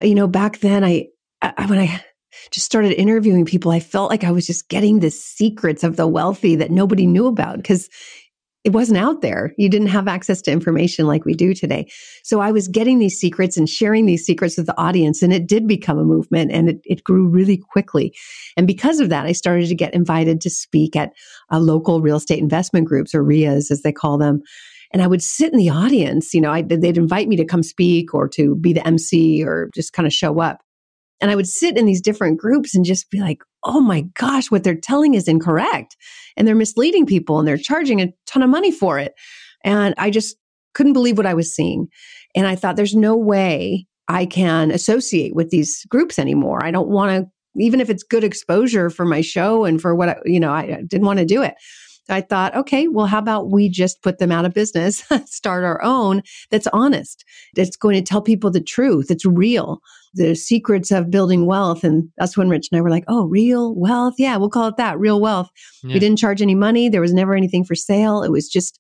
You 0.02 0.14
know, 0.14 0.26
back 0.26 0.58
then 0.60 0.84
I, 0.84 1.06
I 1.42 1.66
when 1.66 1.78
I 1.78 2.04
just 2.50 2.66
started 2.66 2.92
interviewing 2.92 3.44
people, 3.44 3.70
I 3.70 3.80
felt 3.80 4.10
like 4.10 4.24
I 4.24 4.30
was 4.30 4.46
just 4.46 4.68
getting 4.68 5.00
the 5.00 5.10
secrets 5.10 5.82
of 5.84 5.96
the 5.96 6.06
wealthy 6.06 6.56
that 6.56 6.70
nobody 6.70 7.06
knew 7.06 7.26
about 7.26 7.56
because 7.56 7.88
it 8.64 8.72
wasn't 8.72 8.98
out 8.98 9.22
there. 9.22 9.54
You 9.56 9.68
didn't 9.68 9.88
have 9.88 10.08
access 10.08 10.42
to 10.42 10.50
information 10.50 11.06
like 11.06 11.24
we 11.24 11.34
do 11.34 11.54
today. 11.54 11.90
So 12.24 12.40
I 12.40 12.50
was 12.50 12.68
getting 12.68 12.98
these 12.98 13.18
secrets 13.18 13.56
and 13.56 13.68
sharing 13.68 14.06
these 14.06 14.24
secrets 14.24 14.56
with 14.56 14.66
the 14.66 14.78
audience, 14.78 15.22
and 15.22 15.32
it 15.32 15.46
did 15.46 15.66
become 15.66 15.98
a 15.98 16.04
movement 16.04 16.50
and 16.50 16.68
it, 16.68 16.80
it 16.84 17.04
grew 17.04 17.26
really 17.28 17.56
quickly. 17.56 18.14
And 18.56 18.66
because 18.66 19.00
of 19.00 19.08
that, 19.10 19.26
I 19.26 19.32
started 19.32 19.68
to 19.68 19.74
get 19.74 19.94
invited 19.94 20.40
to 20.42 20.50
speak 20.50 20.96
at 20.96 21.12
uh, 21.52 21.60
local 21.60 22.00
real 22.00 22.16
estate 22.16 22.40
investment 22.40 22.86
groups 22.86 23.14
or 23.14 23.22
RIAs, 23.22 23.70
as 23.70 23.82
they 23.82 23.92
call 23.92 24.18
them. 24.18 24.42
And 24.92 25.02
I 25.02 25.06
would 25.06 25.22
sit 25.22 25.52
in 25.52 25.58
the 25.58 25.70
audience, 25.70 26.32
you 26.32 26.40
know, 26.40 26.50
I, 26.50 26.62
they'd 26.62 26.98
invite 26.98 27.28
me 27.28 27.36
to 27.36 27.44
come 27.44 27.62
speak 27.62 28.14
or 28.14 28.26
to 28.30 28.56
be 28.56 28.72
the 28.72 28.86
MC 28.86 29.44
or 29.44 29.70
just 29.74 29.92
kind 29.92 30.06
of 30.06 30.12
show 30.12 30.40
up. 30.40 30.62
And 31.20 31.30
I 31.30 31.36
would 31.36 31.46
sit 31.46 31.76
in 31.76 31.84
these 31.84 32.00
different 32.00 32.38
groups 32.38 32.74
and 32.74 32.84
just 32.84 33.10
be 33.10 33.20
like, 33.20 33.42
oh 33.64 33.80
my 33.80 34.02
gosh, 34.14 34.50
what 34.50 34.64
they're 34.64 34.74
telling 34.74 35.14
is 35.14 35.28
incorrect. 35.28 35.96
And 36.36 36.46
they're 36.46 36.54
misleading 36.54 37.06
people 37.06 37.38
and 37.38 37.48
they're 37.48 37.56
charging 37.56 38.00
a 38.00 38.12
ton 38.26 38.42
of 38.42 38.50
money 38.50 38.70
for 38.70 38.98
it. 38.98 39.14
And 39.64 39.94
I 39.98 40.10
just 40.10 40.36
couldn't 40.74 40.92
believe 40.92 41.16
what 41.16 41.26
I 41.26 41.34
was 41.34 41.54
seeing. 41.54 41.88
And 42.36 42.46
I 42.46 42.54
thought, 42.54 42.76
there's 42.76 42.94
no 42.94 43.16
way 43.16 43.86
I 44.06 44.26
can 44.26 44.70
associate 44.70 45.34
with 45.34 45.50
these 45.50 45.84
groups 45.88 46.18
anymore. 46.18 46.64
I 46.64 46.70
don't 46.70 46.88
want 46.88 47.10
to, 47.10 47.60
even 47.60 47.80
if 47.80 47.90
it's 47.90 48.02
good 48.02 48.24
exposure 48.24 48.88
for 48.88 49.04
my 49.04 49.20
show 49.20 49.64
and 49.64 49.80
for 49.80 49.94
what, 49.94 50.08
I, 50.08 50.16
you 50.24 50.38
know, 50.38 50.52
I 50.52 50.82
didn't 50.86 51.06
want 51.06 51.18
to 51.18 51.24
do 51.24 51.42
it. 51.42 51.54
I 52.10 52.20
thought, 52.20 52.56
okay, 52.56 52.88
well, 52.88 53.06
how 53.06 53.18
about 53.18 53.50
we 53.50 53.68
just 53.68 54.02
put 54.02 54.18
them 54.18 54.32
out 54.32 54.44
of 54.44 54.54
business, 54.54 55.04
start 55.26 55.64
our 55.64 55.82
own 55.82 56.22
that's 56.50 56.66
honest, 56.72 57.24
that's 57.54 57.76
going 57.76 57.96
to 57.96 58.02
tell 58.02 58.22
people 58.22 58.50
the 58.50 58.60
truth, 58.60 59.10
it's 59.10 59.24
real, 59.24 59.80
the 60.14 60.34
secrets 60.34 60.90
of 60.90 61.10
building 61.10 61.46
wealth. 61.46 61.84
And 61.84 62.08
that's 62.16 62.36
when 62.36 62.48
Rich 62.48 62.68
and 62.70 62.78
I 62.78 62.82
were 62.82 62.90
like, 62.90 63.04
oh, 63.08 63.26
real 63.26 63.74
wealth? 63.74 64.14
Yeah, 64.18 64.36
we'll 64.36 64.50
call 64.50 64.68
it 64.68 64.76
that, 64.76 64.98
real 64.98 65.20
wealth. 65.20 65.50
Yeah. 65.82 65.94
We 65.94 66.00
didn't 66.00 66.18
charge 66.18 66.42
any 66.42 66.54
money, 66.54 66.88
there 66.88 67.00
was 67.00 67.14
never 67.14 67.34
anything 67.34 67.64
for 67.64 67.74
sale. 67.74 68.22
It 68.22 68.32
was 68.32 68.48
just 68.48 68.78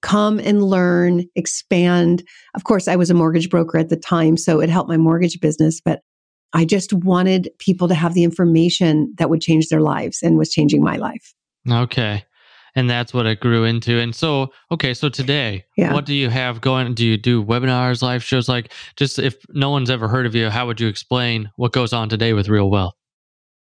come 0.00 0.40
and 0.40 0.62
learn, 0.64 1.24
expand. 1.36 2.24
Of 2.54 2.64
course, 2.64 2.88
I 2.88 2.96
was 2.96 3.10
a 3.10 3.14
mortgage 3.14 3.48
broker 3.48 3.78
at 3.78 3.88
the 3.88 3.96
time, 3.96 4.36
so 4.36 4.60
it 4.60 4.68
helped 4.68 4.88
my 4.88 4.96
mortgage 4.96 5.40
business, 5.40 5.80
but 5.80 6.00
I 6.52 6.64
just 6.64 6.92
wanted 6.92 7.48
people 7.58 7.88
to 7.88 7.94
have 7.94 8.14
the 8.14 8.24
information 8.24 9.14
that 9.18 9.30
would 9.30 9.40
change 9.40 9.68
their 9.68 9.80
lives 9.80 10.18
and 10.22 10.36
was 10.36 10.50
changing 10.50 10.82
my 10.82 10.96
life. 10.96 11.32
Okay 11.70 12.24
and 12.74 12.88
that's 12.88 13.12
what 13.12 13.26
it 13.26 13.40
grew 13.40 13.64
into. 13.64 13.98
And 13.98 14.14
so, 14.14 14.52
okay, 14.70 14.94
so 14.94 15.08
today, 15.08 15.64
yeah. 15.76 15.92
what 15.92 16.06
do 16.06 16.14
you 16.14 16.30
have 16.30 16.60
going? 16.60 16.94
Do 16.94 17.06
you 17.06 17.16
do 17.16 17.44
webinars, 17.44 18.02
live 18.02 18.24
shows? 18.24 18.48
Like, 18.48 18.72
just 18.96 19.18
if 19.18 19.36
no 19.50 19.70
one's 19.70 19.90
ever 19.90 20.08
heard 20.08 20.26
of 20.26 20.34
you, 20.34 20.50
how 20.50 20.66
would 20.66 20.80
you 20.80 20.88
explain 20.88 21.50
what 21.56 21.72
goes 21.72 21.92
on 21.92 22.08
today 22.08 22.32
with 22.32 22.48
Real 22.48 22.70
Wealth? 22.70 22.94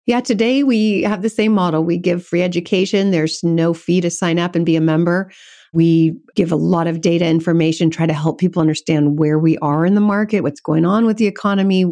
Yeah, 0.06 0.20
today 0.20 0.62
we 0.62 1.02
have 1.02 1.22
the 1.22 1.30
same 1.30 1.52
model. 1.52 1.82
We 1.82 1.96
give 1.96 2.24
free 2.24 2.42
education. 2.42 3.10
There's 3.10 3.42
no 3.42 3.72
fee 3.72 4.02
to 4.02 4.10
sign 4.10 4.38
up 4.38 4.54
and 4.54 4.66
be 4.66 4.76
a 4.76 4.80
member. 4.80 5.32
We 5.74 6.14
give 6.36 6.52
a 6.52 6.56
lot 6.56 6.86
of 6.86 7.00
data 7.00 7.26
information, 7.26 7.90
try 7.90 8.06
to 8.06 8.12
help 8.12 8.38
people 8.38 8.60
understand 8.60 9.18
where 9.18 9.38
we 9.38 9.58
are 9.58 9.84
in 9.84 9.94
the 9.94 10.00
market, 10.00 10.42
what's 10.42 10.60
going 10.60 10.84
on 10.84 11.04
with 11.04 11.16
the 11.16 11.26
economy, 11.26 11.84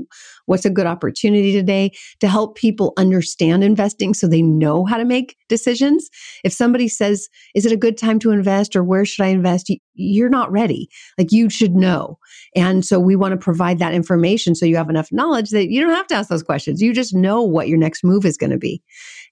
what's 0.46 0.64
a 0.64 0.70
good 0.70 0.86
opportunity 0.86 1.52
today 1.52 1.90
to 2.20 2.28
help 2.28 2.56
people 2.56 2.92
understand 2.96 3.64
investing 3.64 4.14
so 4.14 4.26
they 4.26 4.42
know 4.42 4.84
how 4.84 4.96
to 4.96 5.04
make 5.04 5.36
decisions. 5.48 6.08
If 6.44 6.52
somebody 6.52 6.88
says, 6.88 7.28
is 7.54 7.66
it 7.66 7.72
a 7.72 7.76
good 7.76 7.98
time 7.98 8.18
to 8.20 8.30
invest 8.30 8.76
or 8.76 8.84
where 8.84 9.04
should 9.04 9.24
I 9.24 9.28
invest? 9.28 9.70
You're 9.94 10.28
not 10.28 10.50
ready. 10.50 10.88
Like 11.18 11.32
you 11.32 11.50
should 11.50 11.74
know. 11.74 12.18
And 12.54 12.84
so 12.84 13.00
we 13.00 13.16
want 13.16 13.32
to 13.32 13.38
provide 13.38 13.78
that 13.80 13.94
information 13.94 14.54
so 14.54 14.64
you 14.64 14.76
have 14.76 14.90
enough 14.90 15.08
knowledge 15.10 15.50
that 15.50 15.70
you 15.70 15.80
don't 15.80 15.90
have 15.90 16.06
to 16.08 16.14
ask 16.14 16.28
those 16.28 16.42
questions. 16.42 16.80
You 16.80 16.92
just 16.92 17.14
know 17.14 17.42
what 17.42 17.68
your 17.68 17.78
next 17.78 18.04
move 18.04 18.24
is 18.24 18.36
going 18.36 18.50
to 18.50 18.58
be. 18.58 18.82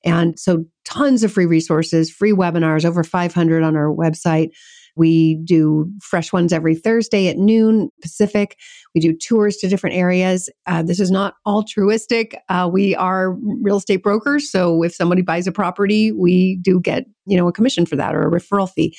And 0.05 0.39
so 0.39 0.65
tons 0.85 1.23
of 1.23 1.33
free 1.33 1.47
resources, 1.47 2.11
free 2.11 2.33
webinars, 2.33 2.85
over 2.85 3.05
500 3.05 3.63
on 3.63 3.77
our 3.77 3.95
website. 3.95 4.51
We 4.97 5.37
do 5.45 5.91
fresh 6.03 6.33
ones 6.33 6.53
every 6.53 6.75
Thursday 6.75 7.29
at 7.29 7.39
noon 7.39 7.91
Pacific. 8.03 8.59
We 8.95 9.01
do 9.01 9.17
tours 9.17 9.57
to 9.59 9.69
different 9.69 9.97
areas. 9.97 10.49
Uh, 10.67 10.83
this 10.83 11.01
is 11.01 11.11
not 11.11 11.35
altruistic. 11.47 12.37
Uh, 12.49 12.69
we 12.71 12.95
are 12.97 13.37
real 13.63 13.77
estate 13.77 14.03
brokers, 14.03 14.51
so 14.51 14.83
if 14.83 14.95
somebody 14.95 15.23
buys 15.23 15.47
a 15.47 15.53
property, 15.53 16.13
we 16.13 16.57
do 16.57 16.81
get 16.81 17.05
you 17.27 17.37
know 17.37 17.49
a 17.49 17.53
commission 17.53 17.87
for 17.87 17.97
that 17.97 18.15
or 18.15 18.27
a 18.27 18.31
referral 18.31 18.71
fee. 18.71 18.97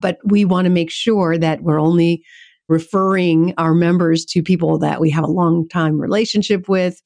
But 0.00 0.18
we 0.24 0.44
want 0.44 0.66
to 0.66 0.70
make 0.70 0.90
sure 0.90 1.36
that 1.38 1.62
we're 1.62 1.80
only 1.80 2.22
referring 2.68 3.52
our 3.58 3.74
members 3.74 4.24
to 4.24 4.42
people 4.42 4.78
that 4.78 5.00
we 5.00 5.10
have 5.10 5.24
a 5.24 5.30
long 5.30 5.68
time 5.68 6.00
relationship 6.00 6.68
with. 6.68 7.02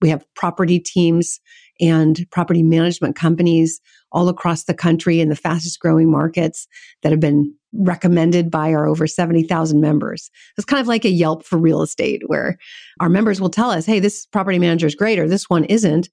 We 0.00 0.08
have 0.10 0.24
property 0.36 0.78
teams 0.78 1.40
and 1.80 2.26
property 2.30 2.62
management 2.62 3.16
companies 3.16 3.80
all 4.12 4.28
across 4.28 4.64
the 4.64 4.74
country 4.74 5.20
in 5.20 5.28
the 5.28 5.36
fastest 5.36 5.80
growing 5.80 6.10
markets 6.10 6.66
that 7.02 7.12
have 7.12 7.20
been 7.20 7.54
recommended 7.72 8.50
by 8.50 8.72
our 8.72 8.86
over 8.86 9.06
70,000 9.06 9.80
members. 9.80 10.30
It's 10.56 10.64
kind 10.64 10.80
of 10.80 10.86
like 10.86 11.04
a 11.04 11.10
Yelp 11.10 11.44
for 11.44 11.58
real 11.58 11.82
estate 11.82 12.22
where 12.26 12.56
our 13.00 13.08
members 13.08 13.40
will 13.40 13.50
tell 13.50 13.70
us, 13.70 13.84
hey, 13.84 14.00
this 14.00 14.26
property 14.26 14.58
manager 14.58 14.86
is 14.86 14.94
great 14.94 15.18
or 15.18 15.28
this 15.28 15.50
one 15.50 15.64
isn't. 15.64 16.08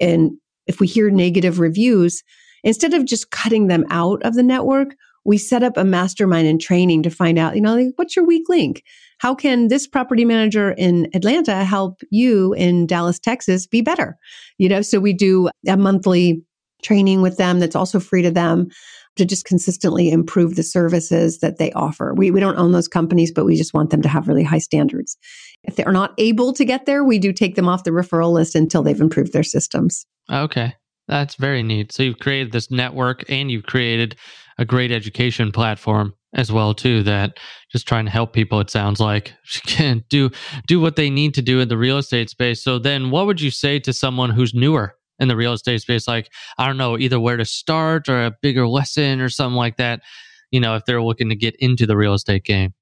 And 0.00 0.32
if 0.66 0.80
we 0.80 0.86
hear 0.86 1.10
negative 1.10 1.58
reviews, 1.58 2.22
instead 2.62 2.94
of 2.94 3.04
just 3.04 3.30
cutting 3.30 3.66
them 3.66 3.84
out 3.90 4.22
of 4.22 4.34
the 4.34 4.42
network, 4.42 4.94
we 5.24 5.38
set 5.38 5.62
up 5.62 5.76
a 5.76 5.84
mastermind 5.84 6.48
and 6.48 6.60
training 6.60 7.02
to 7.02 7.10
find 7.10 7.38
out, 7.38 7.54
you 7.54 7.60
know, 7.60 7.74
like, 7.74 7.92
what's 7.96 8.16
your 8.16 8.24
weak 8.24 8.48
link? 8.48 8.82
How 9.22 9.36
can 9.36 9.68
this 9.68 9.86
property 9.86 10.24
manager 10.24 10.72
in 10.72 11.08
Atlanta 11.14 11.64
help 11.64 12.00
you 12.10 12.54
in 12.54 12.88
Dallas, 12.88 13.20
Texas 13.20 13.68
be 13.68 13.80
better? 13.80 14.18
You 14.58 14.68
know, 14.68 14.82
so 14.82 14.98
we 14.98 15.12
do 15.12 15.48
a 15.68 15.76
monthly 15.76 16.42
training 16.82 17.22
with 17.22 17.36
them 17.36 17.60
that's 17.60 17.76
also 17.76 18.00
free 18.00 18.22
to 18.22 18.32
them 18.32 18.66
to 19.14 19.24
just 19.24 19.44
consistently 19.44 20.10
improve 20.10 20.56
the 20.56 20.64
services 20.64 21.38
that 21.38 21.58
they 21.58 21.70
offer. 21.74 22.14
We, 22.16 22.32
we 22.32 22.40
don't 22.40 22.58
own 22.58 22.72
those 22.72 22.88
companies, 22.88 23.30
but 23.30 23.44
we 23.44 23.54
just 23.54 23.72
want 23.72 23.90
them 23.90 24.02
to 24.02 24.08
have 24.08 24.26
really 24.26 24.42
high 24.42 24.58
standards. 24.58 25.16
If 25.62 25.76
they're 25.76 25.92
not 25.92 26.14
able 26.18 26.52
to 26.54 26.64
get 26.64 26.86
there, 26.86 27.04
we 27.04 27.20
do 27.20 27.32
take 27.32 27.54
them 27.54 27.68
off 27.68 27.84
the 27.84 27.92
referral 27.92 28.32
list 28.32 28.56
until 28.56 28.82
they've 28.82 29.00
improved 29.00 29.32
their 29.32 29.44
systems. 29.44 30.04
Okay. 30.32 30.74
That's 31.06 31.36
very 31.36 31.62
neat. 31.62 31.92
So 31.92 32.02
you've 32.02 32.18
created 32.18 32.50
this 32.50 32.72
network 32.72 33.22
and 33.28 33.52
you've 33.52 33.66
created 33.66 34.16
a 34.58 34.64
great 34.64 34.90
education 34.90 35.52
platform 35.52 36.12
as 36.34 36.50
well 36.50 36.72
too 36.74 37.02
that 37.02 37.38
just 37.70 37.86
trying 37.86 38.04
to 38.04 38.10
help 38.10 38.32
people 38.32 38.60
it 38.60 38.70
sounds 38.70 39.00
like 39.00 39.34
can 39.66 40.02
do 40.08 40.30
do 40.66 40.80
what 40.80 40.96
they 40.96 41.10
need 41.10 41.34
to 41.34 41.42
do 41.42 41.60
in 41.60 41.68
the 41.68 41.76
real 41.76 41.98
estate 41.98 42.30
space. 42.30 42.62
So 42.62 42.78
then 42.78 43.10
what 43.10 43.26
would 43.26 43.40
you 43.40 43.50
say 43.50 43.78
to 43.80 43.92
someone 43.92 44.30
who's 44.30 44.54
newer 44.54 44.94
in 45.18 45.28
the 45.28 45.36
real 45.36 45.52
estate 45.52 45.82
space 45.82 46.08
like 46.08 46.28
I 46.58 46.66
don't 46.66 46.78
know 46.78 46.98
either 46.98 47.20
where 47.20 47.36
to 47.36 47.44
start 47.44 48.08
or 48.08 48.24
a 48.24 48.32
bigger 48.42 48.66
lesson 48.66 49.20
or 49.20 49.28
something 49.28 49.56
like 49.56 49.76
that, 49.76 50.00
you 50.50 50.60
know, 50.60 50.74
if 50.74 50.84
they're 50.86 51.02
looking 51.02 51.28
to 51.28 51.36
get 51.36 51.54
into 51.58 51.86
the 51.86 51.96
real 51.96 52.14
estate 52.14 52.44
game? 52.44 52.74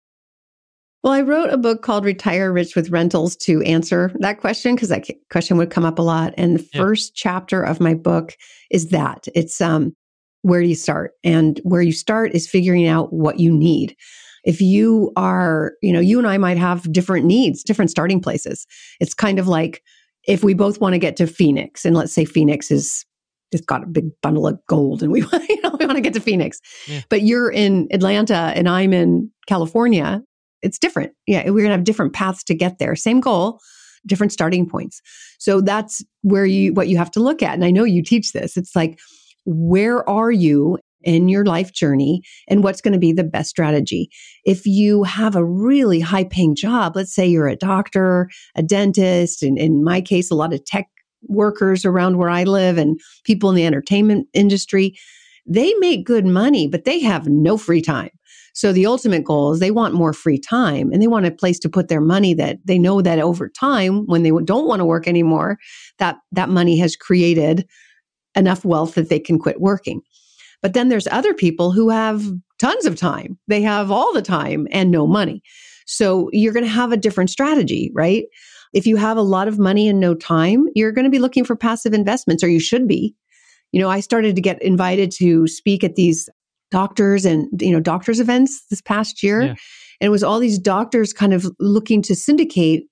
Well, 1.03 1.15
I 1.15 1.23
wrote 1.23 1.51
a 1.51 1.57
book 1.57 1.81
called 1.81 2.05
Retire 2.05 2.53
Rich 2.53 2.77
with 2.77 2.91
Rentals 2.91 3.35
to 3.37 3.63
answer 3.63 4.13
that 4.19 4.39
question 4.39 4.75
because 4.75 4.91
that 4.91 5.07
question 5.31 5.57
would 5.57 5.71
come 5.71 5.87
up 5.87 5.99
a 5.99 6.03
lot. 6.03 6.35
And 6.37 6.59
the 6.59 6.69
yeah. 6.75 6.81
first 6.81 7.15
chapter 7.15 7.63
of 7.63 7.81
my 7.81 7.95
book 7.95 8.37
is 8.71 8.91
that 8.91 9.27
it's 9.35 9.63
um, 9.63 9.95
where 10.43 10.63
do 10.63 10.69
you 10.69 10.75
start? 10.75 11.13
And 11.25 11.61
where 11.65 11.83
you 11.83 11.93
start 11.93 12.35
is 12.35 12.49
figuring 12.49 12.87
out 12.87 13.13
what 13.13 13.39
you 13.39 13.53
need. 13.53 13.97
If 14.45 14.61
you 14.61 15.13
are, 15.17 15.73
you 15.83 15.93
know, 15.93 16.01
you 16.01 16.19
and 16.19 16.27
I 16.27 16.39
might 16.39 16.57
have 16.57 16.91
different 16.93 17.27
needs, 17.27 17.63
different 17.63 17.91
starting 17.91 18.21
places. 18.21 18.67
It's 18.99 19.13
kind 19.15 19.39
of 19.39 19.47
like 19.47 19.83
if 20.27 20.43
we 20.43 20.55
both 20.55 20.81
want 20.81 20.95
to 20.95 20.99
get 20.99 21.17
to 21.17 21.27
Phoenix, 21.27 21.85
and 21.85 21.95
let's 21.95 22.13
say 22.13 22.25
Phoenix 22.25 22.71
is 22.71 23.05
just 23.53 23.67
got 23.67 23.83
a 23.83 23.87
big 23.87 24.09
bundle 24.23 24.47
of 24.47 24.59
gold 24.67 25.03
and 25.03 25.11
we, 25.11 25.21
you 25.49 25.63
know, 25.63 25.77
we 25.79 25.85
want 25.85 25.97
to 25.97 26.01
get 26.01 26.15
to 26.15 26.21
Phoenix. 26.21 26.61
Yeah. 26.87 27.01
But 27.09 27.23
you're 27.23 27.51
in 27.51 27.89
Atlanta 27.91 28.53
and 28.55 28.69
I'm 28.69 28.93
in 28.93 29.31
California 29.47 30.23
it's 30.63 30.79
different. 30.79 31.13
Yeah, 31.27 31.45
we're 31.45 31.63
going 31.63 31.71
to 31.71 31.77
have 31.77 31.85
different 31.85 32.13
paths 32.13 32.45
to 32.45 32.55
get 32.55 32.79
there. 32.79 32.95
Same 32.97 33.21
goal, 33.21 33.61
different 34.07 34.33
starting 34.33 34.69
points. 34.69 35.01
So 35.39 35.61
that's 35.61 36.05
where 36.23 36.47
you 36.47 36.73
what 36.75 36.89
you 36.89 36.97
have 36.97 37.11
to 37.13 37.21
look 37.21 37.43
at. 37.43 37.55
And 37.55 37.65
I 37.65 37.71
know 37.71 37.85
you 37.85 38.03
teach 38.03 38.33
this. 38.33 38.57
It's 38.57 38.77
like 38.77 38.99
where 39.51 40.09
are 40.09 40.31
you 40.31 40.79
in 41.03 41.29
your 41.29 41.45
life 41.45 41.73
journey 41.73 42.23
and 42.49 42.63
what's 42.63 42.81
going 42.81 42.93
to 42.93 42.99
be 42.99 43.13
the 43.13 43.25
best 43.25 43.49
strategy. 43.49 44.11
If 44.45 44.67
you 44.67 45.03
have 45.05 45.35
a 45.35 45.45
really 45.45 46.01
high 46.01 46.25
paying 46.25 46.55
job, 46.55 46.95
let's 46.95 47.15
say 47.15 47.27
you're 47.27 47.49
a 47.49 47.57
doctor, 47.57 48.29
a 48.55 48.63
dentist, 48.63 49.43
and 49.43 49.59
in 49.59 49.83
my 49.83 50.01
case, 50.01 50.31
a 50.31 50.35
lot 50.35 50.53
of 50.53 50.65
tech 50.65 50.89
workers 51.23 51.85
around 51.85 52.19
where 52.19 52.31
I 52.31 52.45
live 52.45 52.79
and 52.79 53.01
people 53.25 53.51
in 53.51 53.57
the 53.57 53.67
entertainment 53.67 54.29
industry, 54.35 54.95
they 55.47 55.73
make 55.75 56.07
good 56.07 56.27
money, 56.27 56.69
but 56.69 56.85
they 56.85 57.01
have 57.01 57.29
no 57.29 57.57
free 57.57 57.83
time. 57.83 58.11
So 58.53 58.73
the 58.73 58.87
ultimate 58.87 59.25
goal 59.25 59.53
is 59.53 59.61
they 59.61 59.71
want 59.71 59.95
more 59.95 60.13
free 60.13 60.39
time 60.39 60.93
and 60.93 61.01
they 61.01 61.07
want 61.07 61.27
a 61.27 61.31
place 61.31 61.59
to 61.61 61.69
put 61.69 61.89
their 61.89 62.01
money 62.01 62.35
that 62.35 62.59
they 62.65 62.79
know 62.79 63.01
that 63.01 63.19
over 63.19 63.49
time, 63.49 64.07
when 64.07 64.23
they 64.23 64.33
don't 64.45 64.67
want 64.67 64.81
to 64.81 64.85
work 64.85 65.07
anymore, 65.07 65.59
that 65.99 66.19
that 66.33 66.49
money 66.49 66.77
has 66.79 66.97
created 66.97 67.67
enough 68.37 68.65
wealth 68.65 68.95
that 68.95 69.09
they 69.09 69.21
can 69.21 69.39
quit 69.39 69.61
working. 69.61 70.03
But 70.63 70.75
then 70.75 70.89
there's 70.89 71.07
other 71.09 71.35
people 71.35 71.73
who 71.73 71.89
have 71.91 72.25
tons 72.59 72.87
of 72.87 72.97
time. 72.97 73.39
They 73.49 73.63
have 73.63 73.91
all 73.91 74.13
the 74.13 74.23
time 74.23 74.67
and 74.71 74.91
no 74.91 75.07
money. 75.07 75.43
So 75.87 76.29
you're 76.33 76.53
going 76.53 76.65
to 76.65 76.71
have 76.71 76.93
a 76.93 76.97
different 76.97 77.31
strategy, 77.31 77.91
right? 77.95 78.25
If 78.73 78.87
you 78.87 78.97
have 78.97 79.17
a 79.17 79.23
lot 79.23 79.49
of 79.49 79.59
money 79.59 79.89
and 79.89 79.99
no 79.99 80.15
time, 80.15 80.67
you're 80.75 80.93
going 80.93 81.07
to 81.07 81.11
be 81.11 81.19
looking 81.19 81.45
for 81.45 81.57
passive 81.57 81.95
investments, 81.95 82.45
or 82.45 82.49
you 82.49 82.61
should 82.61 82.87
be. 82.87 83.15
You 83.73 83.81
know, 83.81 83.89
I 83.89 84.01
started 84.01 84.37
to 84.37 84.43
get 84.43 84.63
invited 84.63 85.11
to 85.13 85.47
speak 85.47 85.83
at 85.83 85.97
these 85.97 86.29
doctors 86.71 87.25
and 87.25 87.49
you 87.61 87.73
know 87.73 87.81
doctors 87.81 88.21
events 88.21 88.65
this 88.71 88.81
past 88.81 89.23
year 89.23 89.43
yeah. 89.43 89.49
and 89.49 89.57
it 90.01 90.09
was 90.09 90.23
all 90.23 90.39
these 90.39 90.59
doctors 90.59 91.13
kind 91.13 91.33
of 91.33 91.47
looking 91.59 92.01
to 92.03 92.15
syndicate 92.15 92.85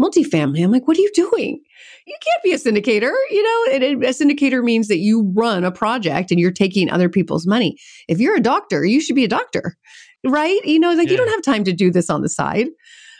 multifamily. 0.00 0.62
I'm 0.62 0.70
like 0.70 0.86
what 0.86 0.96
are 0.96 1.00
you 1.00 1.10
doing? 1.14 1.60
You 2.06 2.16
can't 2.20 2.42
be 2.42 2.52
a 2.52 2.58
syndicator 2.58 3.12
you 3.30 3.42
know? 3.42 3.72
And 3.74 4.04
a 4.04 4.08
syndicator 4.08 4.62
means 4.62 4.88
that 4.88 4.98
you 4.98 5.32
run 5.34 5.64
a 5.64 5.72
project 5.72 6.30
and 6.30 6.40
you're 6.40 6.52
taking 6.52 6.90
other 6.90 7.08
people's 7.08 7.46
money. 7.46 7.76
If 8.08 8.18
you're 8.18 8.36
a 8.36 8.40
doctor 8.40 8.84
you 8.84 9.00
should 9.00 9.16
be 9.16 9.24
a 9.24 9.28
doctor 9.28 9.76
right? 10.24 10.64
You 10.64 10.80
know 10.80 10.92
like 10.92 11.06
yeah. 11.06 11.12
you 11.12 11.16
don't 11.18 11.30
have 11.30 11.42
time 11.42 11.64
to 11.64 11.72
do 11.72 11.90
this 11.90 12.10
on 12.10 12.22
the 12.22 12.28
side. 12.28 12.68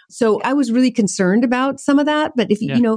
So 0.09 0.41
i 0.43 0.53
was 0.53 0.71
really 0.71 0.91
concerned 0.93 1.45
about 1.45 1.81
some 1.81 1.99
of 1.99 2.07
that 2.07 2.33
but 2.37 2.51
if 2.51 2.61
yeah. 2.61 2.77
you 2.77 2.83
know 2.83 2.95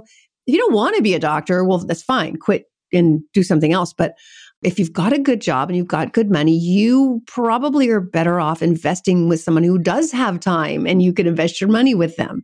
if 0.47 0.53
you 0.53 0.57
don't 0.57 0.73
want 0.73 0.95
to 0.95 1.01
be 1.01 1.13
a 1.13 1.19
doctor 1.19 1.63
well 1.63 1.79
that's 1.79 2.03
fine. 2.03 2.37
Quit 2.37 2.65
and 2.93 3.21
do 3.33 3.43
something 3.43 3.73
else. 3.73 3.93
But 3.93 4.15
if 4.63 4.77
you've 4.77 4.93
got 4.93 5.13
a 5.13 5.19
good 5.19 5.41
job 5.41 5.69
and 5.69 5.77
you've 5.77 5.87
got 5.87 6.13
good 6.13 6.29
money, 6.29 6.57
you 6.57 7.21
probably 7.27 7.89
are 7.89 8.01
better 8.01 8.39
off 8.39 8.61
investing 8.61 9.29
with 9.29 9.39
someone 9.39 9.63
who 9.63 9.77
does 9.77 10.11
have 10.11 10.39
time 10.39 10.85
and 10.85 11.01
you 11.01 11.13
can 11.13 11.27
invest 11.27 11.61
your 11.61 11.69
money 11.69 11.95
with 11.95 12.15
them. 12.17 12.43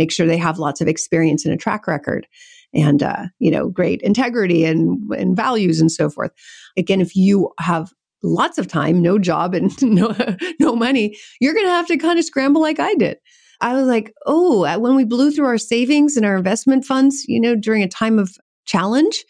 Make 0.00 0.10
sure 0.10 0.26
they 0.26 0.38
have 0.38 0.58
lots 0.58 0.80
of 0.80 0.88
experience 0.88 1.44
and 1.44 1.52
a 1.52 1.58
track 1.58 1.86
record 1.86 2.26
and, 2.72 3.02
uh, 3.02 3.26
you 3.38 3.50
know, 3.50 3.68
great 3.68 4.00
integrity 4.00 4.64
and, 4.64 4.98
and 5.12 5.36
values 5.36 5.78
and 5.78 5.92
so 5.92 6.08
forth. 6.08 6.30
Again, 6.78 7.02
if 7.02 7.14
you 7.14 7.50
have 7.60 7.92
lots 8.22 8.56
of 8.56 8.66
time, 8.66 9.02
no 9.02 9.18
job 9.18 9.54
and 9.54 9.70
no, 9.82 10.16
no 10.58 10.74
money, 10.74 11.18
you're 11.38 11.52
going 11.52 11.66
to 11.66 11.72
have 11.72 11.86
to 11.88 11.98
kind 11.98 12.18
of 12.18 12.24
scramble 12.24 12.62
like 12.62 12.80
I 12.80 12.94
did. 12.94 13.18
I 13.60 13.74
was 13.74 13.86
like, 13.86 14.14
oh, 14.24 14.78
when 14.78 14.96
we 14.96 15.04
blew 15.04 15.30
through 15.30 15.46
our 15.46 15.58
savings 15.58 16.16
and 16.16 16.24
our 16.24 16.36
investment 16.36 16.86
funds, 16.86 17.26
you 17.28 17.38
know, 17.38 17.54
during 17.54 17.82
a 17.82 17.88
time 17.88 18.18
of 18.18 18.34
challenge, 18.64 19.26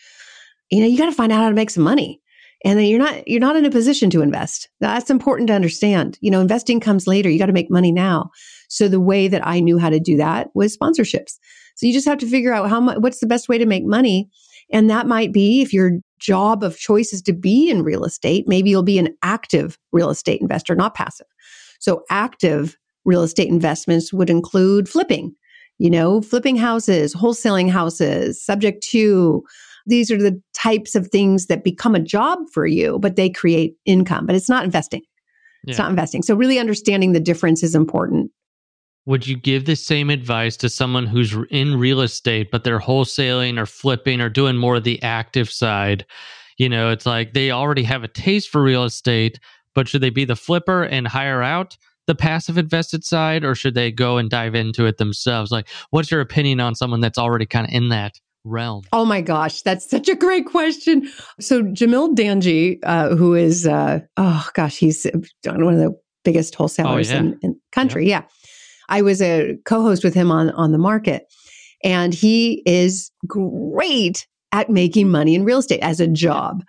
you 0.70 0.80
know, 0.80 0.86
you 0.86 0.96
got 0.96 1.06
to 1.06 1.12
find 1.12 1.32
out 1.32 1.42
how 1.42 1.48
to 1.48 1.54
make 1.54 1.70
some 1.70 1.82
money. 1.82 2.20
And 2.64 2.78
then 2.78 2.86
you're 2.86 2.98
not 2.98 3.26
you're 3.26 3.40
not 3.40 3.56
in 3.56 3.64
a 3.64 3.70
position 3.70 4.10
to 4.10 4.20
invest. 4.20 4.68
That's 4.80 5.10
important 5.10 5.48
to 5.48 5.54
understand. 5.54 6.18
You 6.20 6.30
know, 6.30 6.40
investing 6.40 6.78
comes 6.78 7.06
later. 7.06 7.30
You 7.30 7.38
got 7.38 7.46
to 7.46 7.54
make 7.54 7.70
money 7.70 7.90
now. 7.90 8.30
So 8.70 8.88
the 8.88 9.00
way 9.00 9.28
that 9.28 9.46
I 9.46 9.60
knew 9.60 9.78
how 9.78 9.90
to 9.90 10.00
do 10.00 10.16
that 10.16 10.48
was 10.54 10.76
sponsorships. 10.76 11.38
So 11.74 11.86
you 11.86 11.92
just 11.92 12.06
have 12.06 12.18
to 12.18 12.26
figure 12.26 12.52
out 12.52 12.70
how 12.70 12.80
much 12.80 12.98
what's 12.98 13.18
the 13.18 13.26
best 13.26 13.48
way 13.48 13.58
to 13.58 13.66
make 13.66 13.84
money. 13.84 14.28
And 14.72 14.88
that 14.88 15.06
might 15.06 15.32
be 15.32 15.60
if 15.60 15.72
your 15.72 15.92
job 16.20 16.62
of 16.62 16.78
choice 16.78 17.12
is 17.12 17.20
to 17.22 17.32
be 17.32 17.68
in 17.68 17.82
real 17.82 18.04
estate, 18.04 18.46
maybe 18.46 18.70
you'll 18.70 18.82
be 18.84 18.98
an 18.98 19.16
active 19.22 19.76
real 19.92 20.08
estate 20.08 20.40
investor, 20.40 20.76
not 20.76 20.94
passive. 20.94 21.26
So 21.80 22.04
active 22.10 22.76
real 23.04 23.22
estate 23.22 23.48
investments 23.48 24.12
would 24.12 24.30
include 24.30 24.88
flipping, 24.88 25.34
you 25.78 25.90
know, 25.90 26.20
flipping 26.20 26.56
houses, 26.56 27.14
wholesaling 27.14 27.70
houses, 27.70 28.42
subject 28.42 28.84
to 28.90 29.42
these 29.86 30.10
are 30.10 30.18
the 30.18 30.40
types 30.54 30.94
of 30.94 31.08
things 31.08 31.46
that 31.46 31.64
become 31.64 31.94
a 31.94 32.00
job 32.00 32.38
for 32.52 32.66
you, 32.66 32.98
but 33.00 33.16
they 33.16 33.30
create 33.30 33.74
income, 33.84 34.26
but 34.26 34.36
it's 34.36 34.48
not 34.48 34.64
investing. 34.64 35.02
It's 35.66 35.78
not 35.78 35.90
investing. 35.90 36.22
So 36.22 36.34
really 36.34 36.58
understanding 36.58 37.12
the 37.12 37.20
difference 37.20 37.62
is 37.62 37.74
important. 37.74 38.30
Would 39.06 39.26
you 39.26 39.36
give 39.36 39.64
the 39.64 39.76
same 39.76 40.10
advice 40.10 40.56
to 40.58 40.68
someone 40.68 41.06
who's 41.06 41.34
in 41.50 41.78
real 41.78 42.00
estate, 42.00 42.50
but 42.50 42.64
they're 42.64 42.78
wholesaling 42.78 43.58
or 43.58 43.66
flipping 43.66 44.20
or 44.20 44.28
doing 44.28 44.56
more 44.56 44.76
of 44.76 44.84
the 44.84 45.02
active 45.02 45.50
side? 45.50 46.04
You 46.58 46.68
know, 46.68 46.90
it's 46.90 47.06
like 47.06 47.32
they 47.32 47.50
already 47.50 47.82
have 47.84 48.04
a 48.04 48.08
taste 48.08 48.50
for 48.50 48.62
real 48.62 48.84
estate, 48.84 49.40
but 49.74 49.88
should 49.88 50.02
they 50.02 50.10
be 50.10 50.24
the 50.24 50.36
flipper 50.36 50.82
and 50.82 51.08
hire 51.08 51.42
out 51.42 51.76
the 52.06 52.14
passive 52.14 52.58
invested 52.58 53.04
side, 53.04 53.44
or 53.44 53.54
should 53.54 53.74
they 53.74 53.92
go 53.92 54.18
and 54.18 54.28
dive 54.28 54.54
into 54.54 54.84
it 54.86 54.98
themselves? 54.98 55.52
Like, 55.52 55.68
what's 55.90 56.10
your 56.10 56.20
opinion 56.20 56.58
on 56.58 56.74
someone 56.74 57.00
that's 57.00 57.18
already 57.18 57.46
kind 57.46 57.68
of 57.68 57.72
in 57.72 57.88
that 57.90 58.20
realm? 58.44 58.82
Oh 58.92 59.04
my 59.04 59.20
gosh, 59.20 59.62
that's 59.62 59.88
such 59.88 60.08
a 60.08 60.14
great 60.14 60.46
question. 60.46 61.08
So 61.38 61.62
Jamil 61.62 62.16
Damji, 62.16 62.78
uh, 62.82 63.14
who 63.14 63.34
is 63.34 63.66
uh, 63.66 64.00
oh 64.16 64.48
gosh, 64.54 64.76
he's 64.76 65.06
one 65.44 65.74
of 65.74 65.78
the 65.78 65.96
biggest 66.24 66.54
wholesalers 66.54 67.10
oh, 67.10 67.14
yeah. 67.14 67.20
in, 67.20 67.38
in 67.42 67.60
country. 67.72 68.06
Yep. 68.08 68.24
Yeah, 68.24 68.39
I 68.90 69.02
was 69.02 69.22
a 69.22 69.56
co-host 69.64 70.04
with 70.04 70.14
him 70.14 70.30
on 70.30 70.50
on 70.50 70.72
the 70.72 70.78
market, 70.78 71.32
and 71.82 72.12
he 72.12 72.62
is 72.66 73.10
great 73.26 74.26
at 74.52 74.68
making 74.68 75.10
money 75.10 75.34
in 75.34 75.44
real 75.44 75.58
estate 75.58 75.80
as 75.80 76.00
a 76.00 76.08
job. 76.08 76.62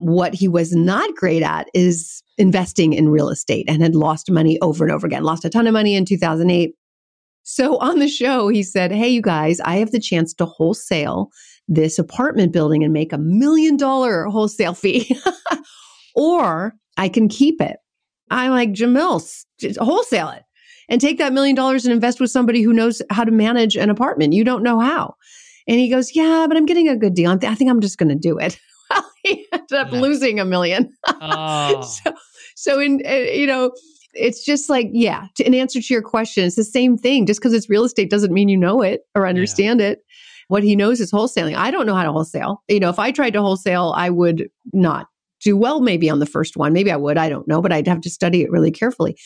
What 0.00 0.34
he 0.34 0.48
was 0.48 0.74
not 0.74 1.14
great 1.16 1.42
at 1.42 1.68
is 1.74 2.22
investing 2.36 2.92
in 2.92 3.08
real 3.08 3.30
estate 3.30 3.66
and 3.68 3.82
had 3.82 3.94
lost 3.94 4.30
money 4.30 4.60
over 4.60 4.84
and 4.84 4.92
over 4.92 5.06
again. 5.06 5.22
Lost 5.24 5.44
a 5.44 5.50
ton 5.50 5.66
of 5.66 5.72
money 5.72 5.94
in 5.94 6.04
2008, 6.04 6.74
so 7.50 7.78
on 7.78 7.98
the 7.98 8.08
show, 8.08 8.48
he 8.48 8.62
said, 8.62 8.92
Hey, 8.92 9.08
you 9.08 9.22
guys, 9.22 9.58
I 9.60 9.76
have 9.76 9.90
the 9.90 10.00
chance 10.00 10.34
to 10.34 10.44
wholesale 10.44 11.30
this 11.66 11.98
apartment 11.98 12.52
building 12.52 12.84
and 12.84 12.92
make 12.92 13.12
a 13.12 13.18
million 13.18 13.76
dollar 13.76 14.24
wholesale 14.24 14.74
fee, 14.74 15.16
or 16.14 16.74
I 16.96 17.08
can 17.08 17.28
keep 17.28 17.60
it. 17.60 17.76
I'm 18.30 18.50
like, 18.50 18.72
Jamil, 18.72 19.22
wholesale 19.78 20.28
it 20.28 20.42
and 20.88 21.00
take 21.00 21.18
that 21.18 21.32
million 21.32 21.54
dollars 21.54 21.84
and 21.84 21.92
invest 21.92 22.20
with 22.20 22.30
somebody 22.30 22.62
who 22.62 22.72
knows 22.72 23.02
how 23.10 23.24
to 23.24 23.30
manage 23.30 23.76
an 23.76 23.90
apartment. 23.90 24.32
You 24.32 24.44
don't 24.44 24.62
know 24.62 24.80
how. 24.80 25.14
And 25.66 25.78
he 25.78 25.90
goes, 25.90 26.14
Yeah, 26.14 26.46
but 26.48 26.56
I'm 26.56 26.66
getting 26.66 26.88
a 26.88 26.96
good 26.96 27.14
deal. 27.14 27.30
I 27.30 27.54
think 27.54 27.70
I'm 27.70 27.80
just 27.80 27.98
going 27.98 28.08
to 28.08 28.14
do 28.14 28.38
it. 28.38 28.58
Well, 28.90 29.10
he 29.22 29.46
ended 29.52 29.72
up 29.74 29.92
losing 29.92 30.40
a 30.40 30.46
million. 30.46 30.96
Oh. 31.20 31.82
so, 31.82 32.14
so 32.56 32.80
in, 32.80 33.02
uh, 33.06 33.12
you 33.12 33.46
know, 33.46 33.72
it's 34.14 34.42
just 34.42 34.70
like, 34.70 34.88
yeah, 34.92 35.26
to, 35.36 35.46
in 35.46 35.52
answer 35.52 35.78
to 35.78 35.92
your 35.92 36.00
question, 36.00 36.44
it's 36.44 36.56
the 36.56 36.64
same 36.64 36.96
thing. 36.96 37.26
Just 37.26 37.38
because 37.38 37.52
it's 37.52 37.68
real 37.68 37.84
estate 37.84 38.08
doesn't 38.08 38.32
mean 38.32 38.48
you 38.48 38.56
know 38.56 38.80
it 38.80 39.02
or 39.14 39.28
understand 39.28 39.80
yeah. 39.80 39.88
it. 39.88 39.98
What 40.48 40.62
he 40.62 40.74
knows 40.74 41.00
is 41.00 41.12
wholesaling. 41.12 41.54
I 41.54 41.70
don't 41.70 41.84
know 41.84 41.94
how 41.94 42.04
to 42.04 42.12
wholesale. 42.12 42.62
You 42.68 42.80
know, 42.80 42.88
if 42.88 42.98
I 42.98 43.12
tried 43.12 43.34
to 43.34 43.42
wholesale, 43.42 43.92
I 43.94 44.08
would 44.08 44.48
not 44.72 45.08
do 45.42 45.54
well 45.54 45.80
maybe 45.80 46.08
on 46.08 46.18
the 46.18 46.26
first 46.26 46.56
one. 46.56 46.72
Maybe 46.72 46.90
I 46.90 46.96
would. 46.96 47.18
I 47.18 47.28
don't 47.28 47.46
know, 47.46 47.60
but 47.60 47.72
I'd 47.72 47.86
have 47.86 48.00
to 48.00 48.10
study 48.10 48.42
it 48.42 48.50
really 48.50 48.70
carefully. 48.70 49.18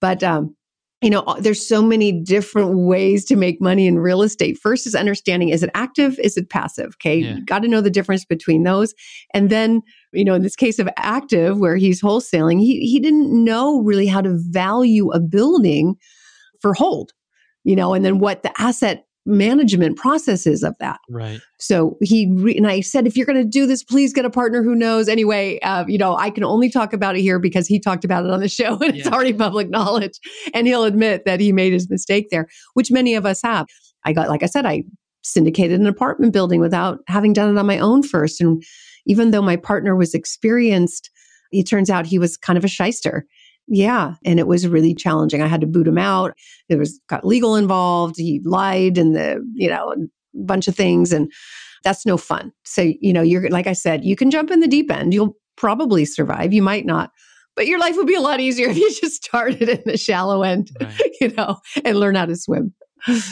But 0.00 0.22
um, 0.22 0.54
you 1.02 1.10
know, 1.10 1.20
uh, 1.20 1.38
there's 1.38 1.66
so 1.66 1.82
many 1.82 2.10
different 2.10 2.78
ways 2.78 3.24
to 3.26 3.36
make 3.36 3.60
money 3.60 3.86
in 3.86 3.98
real 3.98 4.22
estate. 4.22 4.58
First 4.58 4.86
is 4.86 4.94
understanding 4.94 5.50
is 5.50 5.62
it 5.62 5.70
active? 5.74 6.18
Is 6.18 6.36
it 6.36 6.48
passive? 6.48 6.94
Okay. 6.94 7.18
Yeah. 7.18 7.38
Got 7.44 7.60
to 7.60 7.68
know 7.68 7.80
the 7.80 7.90
difference 7.90 8.24
between 8.24 8.62
those. 8.62 8.94
And 9.34 9.50
then, 9.50 9.82
you 10.12 10.24
know, 10.24 10.34
in 10.34 10.42
this 10.42 10.56
case 10.56 10.78
of 10.78 10.88
active, 10.96 11.58
where 11.58 11.76
he's 11.76 12.00
wholesaling, 12.00 12.60
he, 12.60 12.80
he 12.80 12.98
didn't 12.98 13.32
know 13.32 13.82
really 13.82 14.06
how 14.06 14.22
to 14.22 14.38
value 14.50 15.10
a 15.10 15.20
building 15.20 15.96
for 16.60 16.72
hold, 16.72 17.12
you 17.64 17.76
know, 17.76 17.92
and 17.92 18.04
then 18.04 18.18
what 18.18 18.42
the 18.42 18.52
asset 18.58 19.05
management 19.26 19.96
processes 19.96 20.62
of 20.62 20.74
that. 20.78 21.00
Right. 21.10 21.40
So 21.58 21.96
he 22.00 22.30
re- 22.32 22.56
and 22.56 22.66
I 22.66 22.80
said, 22.80 23.06
if 23.06 23.16
you're 23.16 23.26
going 23.26 23.42
to 23.42 23.48
do 23.48 23.66
this, 23.66 23.82
please 23.82 24.12
get 24.12 24.24
a 24.24 24.30
partner 24.30 24.62
who 24.62 24.74
knows. 24.74 25.08
Anyway, 25.08 25.58
uh, 25.60 25.84
you 25.86 25.98
know, 25.98 26.16
I 26.16 26.30
can 26.30 26.44
only 26.44 26.70
talk 26.70 26.92
about 26.92 27.16
it 27.16 27.22
here 27.22 27.38
because 27.38 27.66
he 27.66 27.80
talked 27.80 28.04
about 28.04 28.24
it 28.24 28.30
on 28.30 28.40
the 28.40 28.48
show, 28.48 28.78
and 28.78 28.94
yeah. 28.94 29.00
it's 29.00 29.08
already 29.08 29.32
public 29.32 29.68
knowledge. 29.68 30.18
And 30.54 30.66
he'll 30.66 30.84
admit 30.84 31.24
that 31.26 31.40
he 31.40 31.52
made 31.52 31.72
his 31.72 31.90
mistake 31.90 32.28
there, 32.30 32.46
which 32.74 32.90
many 32.90 33.14
of 33.14 33.26
us 33.26 33.42
have. 33.42 33.66
I 34.04 34.12
got, 34.12 34.28
like 34.28 34.42
I 34.42 34.46
said, 34.46 34.64
I 34.64 34.84
syndicated 35.22 35.80
an 35.80 35.86
apartment 35.86 36.32
building 36.32 36.60
without 36.60 37.00
having 37.08 37.32
done 37.32 37.54
it 37.54 37.58
on 37.58 37.66
my 37.66 37.78
own 37.78 38.02
first, 38.02 38.40
and 38.40 38.62
even 39.06 39.32
though 39.32 39.42
my 39.42 39.56
partner 39.56 39.96
was 39.96 40.14
experienced, 40.14 41.10
it 41.52 41.64
turns 41.64 41.90
out 41.90 42.06
he 42.06 42.18
was 42.18 42.36
kind 42.36 42.56
of 42.56 42.64
a 42.64 42.68
shyster. 42.68 43.26
Yeah. 43.68 44.14
And 44.24 44.38
it 44.38 44.46
was 44.46 44.66
really 44.66 44.94
challenging. 44.94 45.42
I 45.42 45.48
had 45.48 45.60
to 45.60 45.66
boot 45.66 45.88
him 45.88 45.98
out. 45.98 46.34
There 46.68 46.78
was 46.78 47.00
got 47.08 47.26
legal 47.26 47.56
involved. 47.56 48.16
He 48.16 48.40
lied 48.44 48.96
and 48.96 49.16
the, 49.16 49.44
you 49.54 49.68
know, 49.68 49.92
a 49.92 49.96
bunch 50.34 50.68
of 50.68 50.76
things. 50.76 51.12
And 51.12 51.32
that's 51.82 52.06
no 52.06 52.16
fun. 52.16 52.52
So, 52.64 52.92
you 53.00 53.12
know, 53.12 53.22
you're 53.22 53.48
like 53.50 53.66
I 53.66 53.72
said, 53.72 54.04
you 54.04 54.16
can 54.16 54.30
jump 54.30 54.50
in 54.50 54.60
the 54.60 54.68
deep 54.68 54.90
end. 54.90 55.12
You'll 55.12 55.36
probably 55.56 56.04
survive. 56.04 56.52
You 56.52 56.62
might 56.62 56.86
not. 56.86 57.10
But 57.56 57.66
your 57.66 57.78
life 57.78 57.96
would 57.96 58.06
be 58.06 58.14
a 58.14 58.20
lot 58.20 58.40
easier 58.40 58.68
if 58.70 58.76
you 58.76 58.92
just 59.00 59.24
started 59.24 59.68
in 59.68 59.82
the 59.84 59.96
shallow 59.96 60.42
end, 60.42 60.70
right. 60.80 61.00
you 61.20 61.32
know, 61.32 61.58
and 61.84 61.98
learn 61.98 62.14
how 62.14 62.26
to 62.26 62.36
swim. 62.36 62.74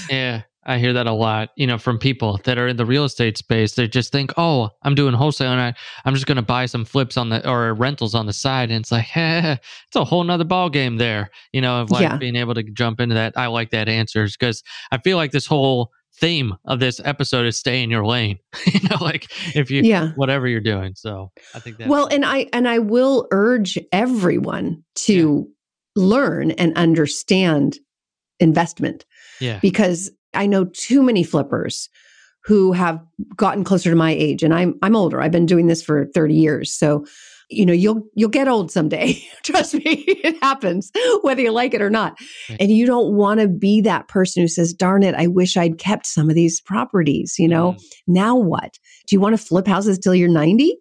Yeah. 0.08 0.42
I 0.66 0.78
hear 0.78 0.92
that 0.92 1.06
a 1.06 1.12
lot, 1.12 1.50
you 1.56 1.66
know, 1.66 1.78
from 1.78 1.98
people 1.98 2.40
that 2.44 2.58
are 2.58 2.66
in 2.68 2.76
the 2.76 2.86
real 2.86 3.04
estate 3.04 3.36
space. 3.36 3.74
They 3.74 3.86
just 3.86 4.12
think, 4.12 4.32
"Oh, 4.36 4.70
I'm 4.82 4.94
doing 4.94 5.14
wholesale, 5.14 5.52
and 5.52 5.60
I, 5.60 5.74
I'm 6.04 6.14
just 6.14 6.26
going 6.26 6.36
to 6.36 6.42
buy 6.42 6.66
some 6.66 6.84
flips 6.84 7.16
on 7.16 7.28
the 7.28 7.48
or 7.48 7.74
rentals 7.74 8.14
on 8.14 8.26
the 8.26 8.32
side." 8.32 8.70
And 8.70 8.80
it's 8.80 8.92
like, 8.92 9.04
hey, 9.04 9.58
it's 9.86 9.96
a 9.96 10.04
whole 10.04 10.24
nother 10.24 10.44
ball 10.44 10.70
game 10.70 10.96
there, 10.96 11.30
you 11.52 11.60
know, 11.60 11.82
of 11.82 11.90
like 11.90 12.02
yeah. 12.02 12.16
being 12.16 12.36
able 12.36 12.54
to 12.54 12.62
jump 12.62 13.00
into 13.00 13.14
that. 13.14 13.34
I 13.36 13.46
like 13.46 13.70
that 13.70 13.88
answers 13.88 14.36
because 14.36 14.62
I 14.90 14.98
feel 14.98 15.16
like 15.16 15.32
this 15.32 15.46
whole 15.46 15.90
theme 16.16 16.54
of 16.64 16.78
this 16.78 17.00
episode 17.04 17.44
is 17.44 17.58
stay 17.58 17.82
in 17.82 17.90
your 17.90 18.06
lane. 18.06 18.38
you 18.66 18.88
know, 18.88 18.96
like 19.00 19.30
if 19.54 19.70
you, 19.70 19.82
yeah, 19.82 20.12
whatever 20.16 20.48
you're 20.48 20.60
doing. 20.60 20.94
So 20.96 21.30
I 21.54 21.60
think 21.60 21.78
that. 21.78 21.88
Well, 21.88 22.06
and 22.06 22.24
I 22.24 22.48
and 22.52 22.68
I 22.68 22.78
will 22.78 23.26
urge 23.30 23.78
everyone 23.92 24.84
to 24.96 25.46
yeah. 25.94 26.02
learn 26.02 26.50
and 26.52 26.76
understand 26.76 27.78
investment. 28.40 29.04
Yeah. 29.40 29.58
Because 29.60 30.10
I 30.34 30.46
know 30.46 30.64
too 30.64 31.02
many 31.02 31.22
flippers 31.22 31.88
who 32.44 32.72
have 32.72 33.00
gotten 33.36 33.64
closer 33.64 33.90
to 33.90 33.96
my 33.96 34.10
age 34.10 34.42
and 34.42 34.52
I'm 34.52 34.74
I'm 34.82 34.96
older. 34.96 35.20
I've 35.20 35.32
been 35.32 35.46
doing 35.46 35.66
this 35.66 35.82
for 35.82 36.06
30 36.14 36.34
years. 36.34 36.72
So, 36.72 37.06
you 37.48 37.64
know, 37.64 37.72
you'll 37.72 38.02
you'll 38.14 38.28
get 38.28 38.48
old 38.48 38.70
someday. 38.70 39.22
Trust 39.44 39.74
me, 39.74 40.04
it 40.06 40.36
happens 40.42 40.90
whether 41.22 41.40
you 41.40 41.52
like 41.52 41.74
it 41.74 41.82
or 41.82 41.90
not. 41.90 42.18
Right. 42.50 42.60
And 42.60 42.70
you 42.70 42.86
don't 42.86 43.14
want 43.14 43.40
to 43.40 43.48
be 43.48 43.80
that 43.82 44.08
person 44.08 44.42
who 44.42 44.48
says, 44.48 44.74
"Darn 44.74 45.02
it, 45.02 45.14
I 45.14 45.26
wish 45.26 45.56
I'd 45.56 45.78
kept 45.78 46.06
some 46.06 46.28
of 46.28 46.34
these 46.34 46.60
properties, 46.60 47.36
you 47.38 47.48
know. 47.48 47.72
Mm. 47.72 47.82
Now 48.06 48.36
what? 48.36 48.78
Do 49.06 49.16
you 49.16 49.20
want 49.20 49.38
to 49.38 49.44
flip 49.44 49.66
houses 49.66 49.98
till 49.98 50.14
you're 50.14 50.28
90?" 50.28 50.76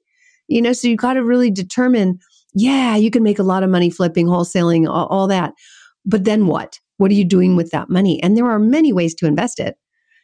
You 0.50 0.62
know, 0.62 0.74
so 0.74 0.90
you 0.90 0.98
got 0.98 1.14
to 1.14 1.24
really 1.24 1.50
determine, 1.50 2.20
yeah, 2.54 2.98
you 2.98 3.10
can 3.10 3.24
make 3.24 3.40
a 3.40 3.44
lot 3.44 3.64
of 3.64 3.70
money 3.70 3.90
flipping, 3.90 4.28
wholesaling, 4.28 4.88
all, 4.90 5.08
all 5.08 5.28
that. 5.28 5.54
But 6.06 6.26
then 6.26 6.48
what? 6.48 6.80
What 7.04 7.12
are 7.12 7.16
you 7.16 7.26
doing 7.26 7.58
with 7.58 7.72
that 7.72 7.90
money? 7.90 8.24
And 8.24 8.38
there 8.38 8.50
are 8.50 8.58
many 8.58 8.94
ways 8.94 9.14
to 9.16 9.26
invest 9.26 9.60
it. 9.60 9.76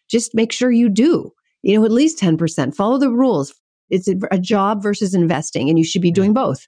Just 0.10 0.34
make 0.34 0.54
sure 0.54 0.72
you 0.72 0.88
do, 0.88 1.34
you 1.62 1.78
know, 1.78 1.84
at 1.84 1.92
least 1.92 2.18
10%. 2.22 2.74
Follow 2.74 2.98
the 2.98 3.10
rules. 3.10 3.54
It's 3.90 4.08
a, 4.08 4.40
job 4.40 4.82
versus 4.82 5.14
investing, 5.14 5.68
and 5.68 5.78
you 5.78 5.84
should 5.84 6.02
be 6.02 6.08
hmm. 6.12 6.14
doing 6.14 6.34
both. 6.34 6.68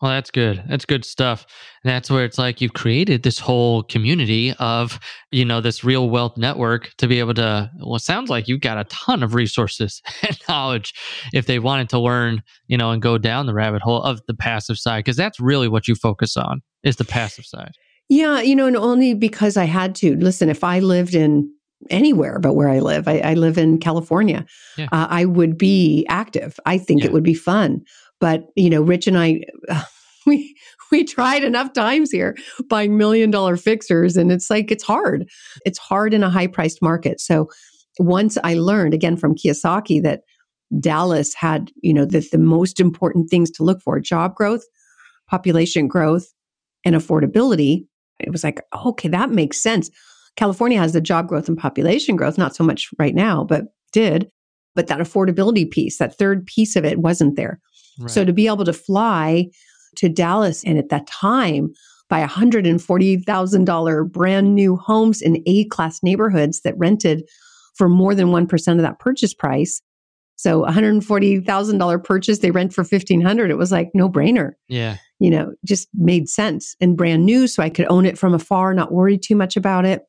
Well, 0.00 0.12
that's 0.12 0.30
good. 0.30 0.64
That's 0.70 0.86
good 0.86 1.04
stuff. 1.04 1.44
And 1.84 1.90
that's 1.90 2.10
where 2.10 2.24
it's 2.24 2.38
like 2.38 2.62
you've 2.62 2.72
created 2.72 3.22
this 3.22 3.38
whole 3.38 3.82
community 3.82 4.54
of, 4.58 4.98
you 5.30 5.44
know, 5.44 5.60
this 5.60 5.84
real 5.84 6.08
wealth 6.08 6.38
network 6.38 6.88
to 6.96 7.06
be 7.06 7.18
able 7.18 7.34
to, 7.34 7.70
well, 7.78 7.96
it 7.96 8.00
sounds 8.00 8.30
like 8.30 8.48
you've 8.48 8.62
got 8.62 8.78
a 8.78 8.84
ton 8.84 9.22
of 9.22 9.34
resources 9.34 10.00
and 10.26 10.38
knowledge 10.48 10.94
if 11.34 11.44
they 11.44 11.58
wanted 11.58 11.90
to 11.90 11.98
learn, 11.98 12.42
you 12.68 12.78
know, 12.78 12.90
and 12.90 13.02
go 13.02 13.18
down 13.18 13.44
the 13.44 13.52
rabbit 13.52 13.82
hole 13.82 14.02
of 14.02 14.22
the 14.26 14.32
passive 14.32 14.78
side. 14.78 15.04
Cause 15.04 15.16
that's 15.16 15.38
really 15.38 15.68
what 15.68 15.86
you 15.86 15.94
focus 15.94 16.38
on 16.38 16.62
is 16.82 16.96
the 16.96 17.04
passive 17.04 17.44
side. 17.44 17.72
Yeah, 18.10 18.40
you 18.40 18.56
know, 18.56 18.66
and 18.66 18.76
only 18.76 19.14
because 19.14 19.56
I 19.56 19.64
had 19.64 19.94
to. 19.96 20.16
Listen, 20.16 20.50
if 20.50 20.64
I 20.64 20.80
lived 20.80 21.14
in 21.14 21.48
anywhere 21.88 22.40
but 22.40 22.54
where 22.54 22.68
I 22.68 22.80
live, 22.80 23.08
I, 23.08 23.20
I 23.20 23.34
live 23.34 23.56
in 23.56 23.78
California, 23.78 24.44
yeah. 24.76 24.88
uh, 24.92 25.06
I 25.08 25.24
would 25.24 25.56
be 25.56 26.04
active. 26.08 26.58
I 26.66 26.76
think 26.76 27.00
yeah. 27.00 27.06
it 27.06 27.12
would 27.12 27.22
be 27.22 27.34
fun. 27.34 27.82
But, 28.18 28.48
you 28.56 28.68
know, 28.68 28.82
Rich 28.82 29.06
and 29.06 29.16
I, 29.16 29.42
uh, 29.68 29.82
we, 30.26 30.54
we 30.90 31.04
tried 31.04 31.44
enough 31.44 31.72
times 31.72 32.10
here 32.10 32.36
buying 32.68 32.98
million 32.98 33.30
dollar 33.30 33.56
fixers 33.56 34.16
and 34.16 34.30
it's 34.30 34.50
like, 34.50 34.70
it's 34.72 34.84
hard. 34.84 35.26
It's 35.64 35.78
hard 35.78 36.12
in 36.12 36.24
a 36.24 36.30
high 36.30 36.48
priced 36.48 36.82
market. 36.82 37.20
So 37.20 37.48
once 38.00 38.36
I 38.42 38.54
learned 38.54 38.92
again 38.92 39.16
from 39.16 39.36
Kiyosaki 39.36 40.02
that 40.02 40.22
Dallas 40.80 41.32
had, 41.34 41.70
you 41.82 41.94
know, 41.94 42.04
the, 42.04 42.28
the 42.32 42.38
most 42.38 42.80
important 42.80 43.30
things 43.30 43.52
to 43.52 43.62
look 43.62 43.80
for 43.82 44.00
job 44.00 44.34
growth, 44.34 44.64
population 45.28 45.86
growth, 45.88 46.26
and 46.84 46.94
affordability 46.94 47.86
it 48.22 48.30
was 48.30 48.44
like, 48.44 48.60
okay, 48.86 49.08
that 49.08 49.30
makes 49.30 49.60
sense. 49.60 49.90
California 50.36 50.78
has 50.78 50.92
the 50.92 51.00
job 51.00 51.28
growth 51.28 51.48
and 51.48 51.58
population 51.58 52.16
growth, 52.16 52.38
not 52.38 52.54
so 52.54 52.64
much 52.64 52.88
right 52.98 53.14
now, 53.14 53.44
but 53.44 53.64
did. 53.92 54.30
But 54.74 54.86
that 54.86 55.00
affordability 55.00 55.68
piece, 55.70 55.98
that 55.98 56.16
third 56.16 56.46
piece 56.46 56.76
of 56.76 56.84
it 56.84 56.98
wasn't 56.98 57.36
there. 57.36 57.60
Right. 57.98 58.10
So 58.10 58.24
to 58.24 58.32
be 58.32 58.46
able 58.46 58.64
to 58.64 58.72
fly 58.72 59.46
to 59.96 60.08
Dallas 60.08 60.62
and 60.64 60.78
at 60.78 60.88
that 60.90 61.06
time 61.08 61.72
buy 62.08 62.24
$140,000 62.24 64.12
brand 64.12 64.54
new 64.54 64.76
homes 64.76 65.22
in 65.22 65.42
A 65.46 65.64
class 65.66 66.02
neighborhoods 66.02 66.60
that 66.62 66.78
rented 66.78 67.28
for 67.74 67.88
more 67.88 68.14
than 68.14 68.28
1% 68.28 68.72
of 68.72 68.82
that 68.82 68.98
purchase 68.98 69.34
price. 69.34 69.80
So 70.40 70.64
$140,000 70.64 72.04
purchase, 72.04 72.38
they 72.38 72.50
rent 72.50 72.72
for 72.72 72.82
1500. 72.82 73.50
It 73.50 73.58
was 73.58 73.72
like 73.72 73.90
no 73.94 74.08
brainer. 74.08 74.52
Yeah 74.68 74.96
you 75.20 75.30
know, 75.30 75.52
just 75.64 75.88
made 75.94 76.28
sense 76.28 76.74
and 76.80 76.96
brand 76.96 77.24
new. 77.24 77.46
So 77.46 77.62
I 77.62 77.68
could 77.68 77.86
own 77.88 78.06
it 78.06 78.18
from 78.18 78.34
afar, 78.34 78.74
not 78.74 78.90
worry 78.90 79.18
too 79.18 79.36
much 79.36 79.56
about 79.56 79.84
it. 79.84 80.02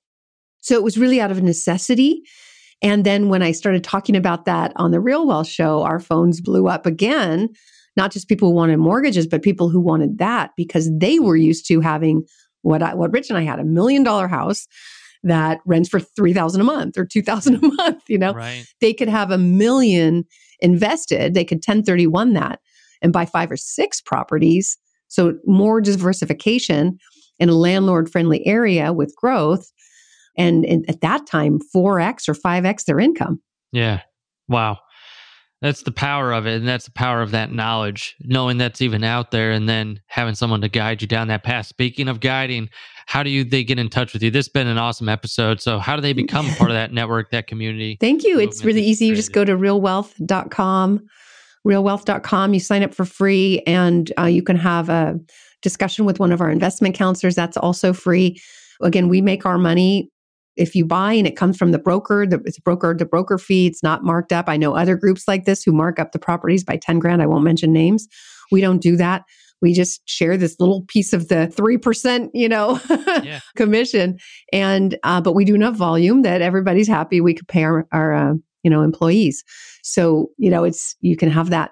So 0.61 0.73
it 0.75 0.83
was 0.83 0.97
really 0.97 1.19
out 1.19 1.31
of 1.31 1.43
necessity. 1.43 2.23
And 2.81 3.05
then 3.05 3.29
when 3.29 3.43
I 3.43 3.51
started 3.51 3.83
talking 3.83 4.15
about 4.15 4.45
that 4.45 4.71
on 4.77 4.91
the 4.91 5.01
Real 5.01 5.27
Wealth 5.27 5.47
show, 5.47 5.83
our 5.83 5.99
phones 5.99 6.39
blew 6.39 6.67
up 6.67 6.85
again. 6.85 7.49
Not 7.97 8.11
just 8.11 8.29
people 8.29 8.49
who 8.49 8.55
wanted 8.55 8.77
mortgages, 8.77 9.27
but 9.27 9.43
people 9.43 9.69
who 9.69 9.81
wanted 9.81 10.17
that 10.19 10.51
because 10.55 10.89
they 10.97 11.19
were 11.19 11.35
used 11.35 11.67
to 11.67 11.81
having 11.81 12.23
what 12.61 12.81
I, 12.81 12.93
what 12.95 13.11
Rich 13.11 13.29
and 13.29 13.37
I 13.37 13.41
had 13.41 13.59
a 13.59 13.65
million 13.65 14.03
dollar 14.03 14.29
house 14.29 14.65
that 15.23 15.59
rents 15.65 15.89
for 15.89 15.99
3000 15.99 16.61
a 16.61 16.63
month 16.63 16.97
or 16.97 17.05
2000 17.05 17.55
a 17.55 17.67
month, 17.75 18.03
you 18.07 18.17
know. 18.17 18.33
Right. 18.33 18.65
They 18.79 18.93
could 18.93 19.09
have 19.09 19.31
a 19.31 19.37
million 19.37 20.25
invested, 20.59 21.33
they 21.33 21.45
could 21.45 21.57
1031 21.57 22.33
that 22.33 22.59
and 23.01 23.11
buy 23.11 23.25
five 23.25 23.51
or 23.51 23.57
six 23.57 23.99
properties 23.99 24.77
so 25.07 25.37
more 25.45 25.81
diversification 25.81 26.97
in 27.39 27.49
a 27.49 27.53
landlord 27.53 28.09
friendly 28.09 28.45
area 28.47 28.93
with 28.93 29.13
growth. 29.15 29.71
And, 30.37 30.63
and 30.65 30.89
at 30.89 31.01
that 31.01 31.27
time, 31.27 31.59
4x 31.75 32.29
or 32.29 32.33
5x 32.33 32.85
their 32.85 32.99
income. 32.99 33.41
Yeah. 33.73 34.01
Wow. 34.47 34.77
That's 35.61 35.83
the 35.83 35.91
power 35.91 36.33
of 36.33 36.47
it. 36.47 36.55
And 36.55 36.67
that's 36.67 36.85
the 36.85 36.91
power 36.91 37.21
of 37.21 37.31
that 37.31 37.51
knowledge, 37.51 38.15
knowing 38.21 38.57
that's 38.57 38.81
even 38.81 39.03
out 39.03 39.29
there 39.29 39.51
and 39.51 39.69
then 39.69 39.99
having 40.07 40.33
someone 40.33 40.61
to 40.61 40.69
guide 40.69 41.01
you 41.01 41.07
down 41.07 41.27
that 41.27 41.43
path. 41.43 41.67
Speaking 41.67 42.07
of 42.07 42.19
guiding, 42.19 42.69
how 43.05 43.21
do 43.21 43.29
you 43.29 43.43
they 43.43 43.63
get 43.63 43.77
in 43.77 43.89
touch 43.89 44.13
with 44.13 44.23
you? 44.23 44.31
This 44.31 44.47
has 44.47 44.51
been 44.51 44.67
an 44.67 44.79
awesome 44.79 45.07
episode. 45.07 45.61
So 45.61 45.77
how 45.77 45.95
do 45.95 46.01
they 46.01 46.13
become 46.13 46.47
part 46.55 46.71
of 46.71 46.75
that 46.75 46.91
network, 46.93 47.29
that 47.31 47.45
community? 47.45 47.97
Thank 47.99 48.23
you. 48.23 48.39
It's 48.39 48.65
really 48.65 48.83
easy. 48.83 49.05
You 49.05 49.15
just 49.15 49.33
go 49.33 49.45
to 49.45 49.53
realwealth.com 49.53 51.07
realwealth.com. 51.67 52.53
You 52.53 52.59
sign 52.59 52.83
up 52.83 52.93
for 52.93 53.05
free 53.05 53.61
and 53.67 54.11
uh, 54.17 54.25
you 54.25 54.43
can 54.43 54.55
have 54.55 54.89
a 54.89 55.19
discussion 55.61 56.05
with 56.05 56.19
one 56.19 56.31
of 56.31 56.41
our 56.41 56.49
investment 56.49 56.95
counselors. 56.95 57.35
That's 57.35 57.57
also 57.57 57.93
free. 57.93 58.41
Again, 58.81 59.09
we 59.09 59.21
make 59.21 59.45
our 59.45 59.57
money 59.57 60.09
if 60.57 60.75
you 60.75 60.85
buy 60.85 61.13
and 61.13 61.27
it 61.27 61.35
comes 61.35 61.57
from 61.57 61.71
the 61.71 61.79
broker, 61.79 62.25
the, 62.25 62.41
it's 62.45 62.59
broker 62.59 62.93
to 62.93 63.05
broker 63.05 63.37
fee. 63.37 63.67
It's 63.67 63.83
not 63.83 64.03
marked 64.03 64.33
up. 64.33 64.45
I 64.47 64.57
know 64.57 64.75
other 64.75 64.95
groups 64.95 65.27
like 65.27 65.45
this 65.45 65.63
who 65.63 65.71
mark 65.71 65.99
up 65.99 66.11
the 66.11 66.19
properties 66.19 66.63
by 66.63 66.77
10 66.77 66.99
grand. 66.99 67.21
I 67.21 67.25
won't 67.25 67.43
mention 67.43 67.71
names. 67.71 68.07
We 68.51 68.61
don't 68.61 68.81
do 68.81 68.97
that. 68.97 69.23
We 69.61 69.73
just 69.73 70.01
share 70.09 70.37
this 70.37 70.59
little 70.59 70.83
piece 70.87 71.13
of 71.13 71.27
the 71.27 71.51
3%, 71.55 72.29
you 72.33 72.49
know, 72.49 72.79
yeah. 73.23 73.39
commission. 73.55 74.17
And, 74.51 74.97
uh, 75.03 75.21
but 75.21 75.33
we 75.33 75.45
do 75.45 75.55
enough 75.55 75.75
volume 75.75 76.23
that 76.23 76.41
everybody's 76.41 76.87
happy. 76.87 77.21
We 77.21 77.35
could 77.35 77.47
pay 77.47 77.63
our, 77.63 77.87
our 77.91 78.13
uh, 78.13 78.33
you 78.63 78.71
know, 78.71 78.81
employees. 78.81 79.43
So, 79.83 80.31
you 80.37 80.49
know, 80.49 80.63
it's, 80.63 80.95
you 81.01 81.15
can 81.15 81.29
have 81.29 81.51
that 81.51 81.71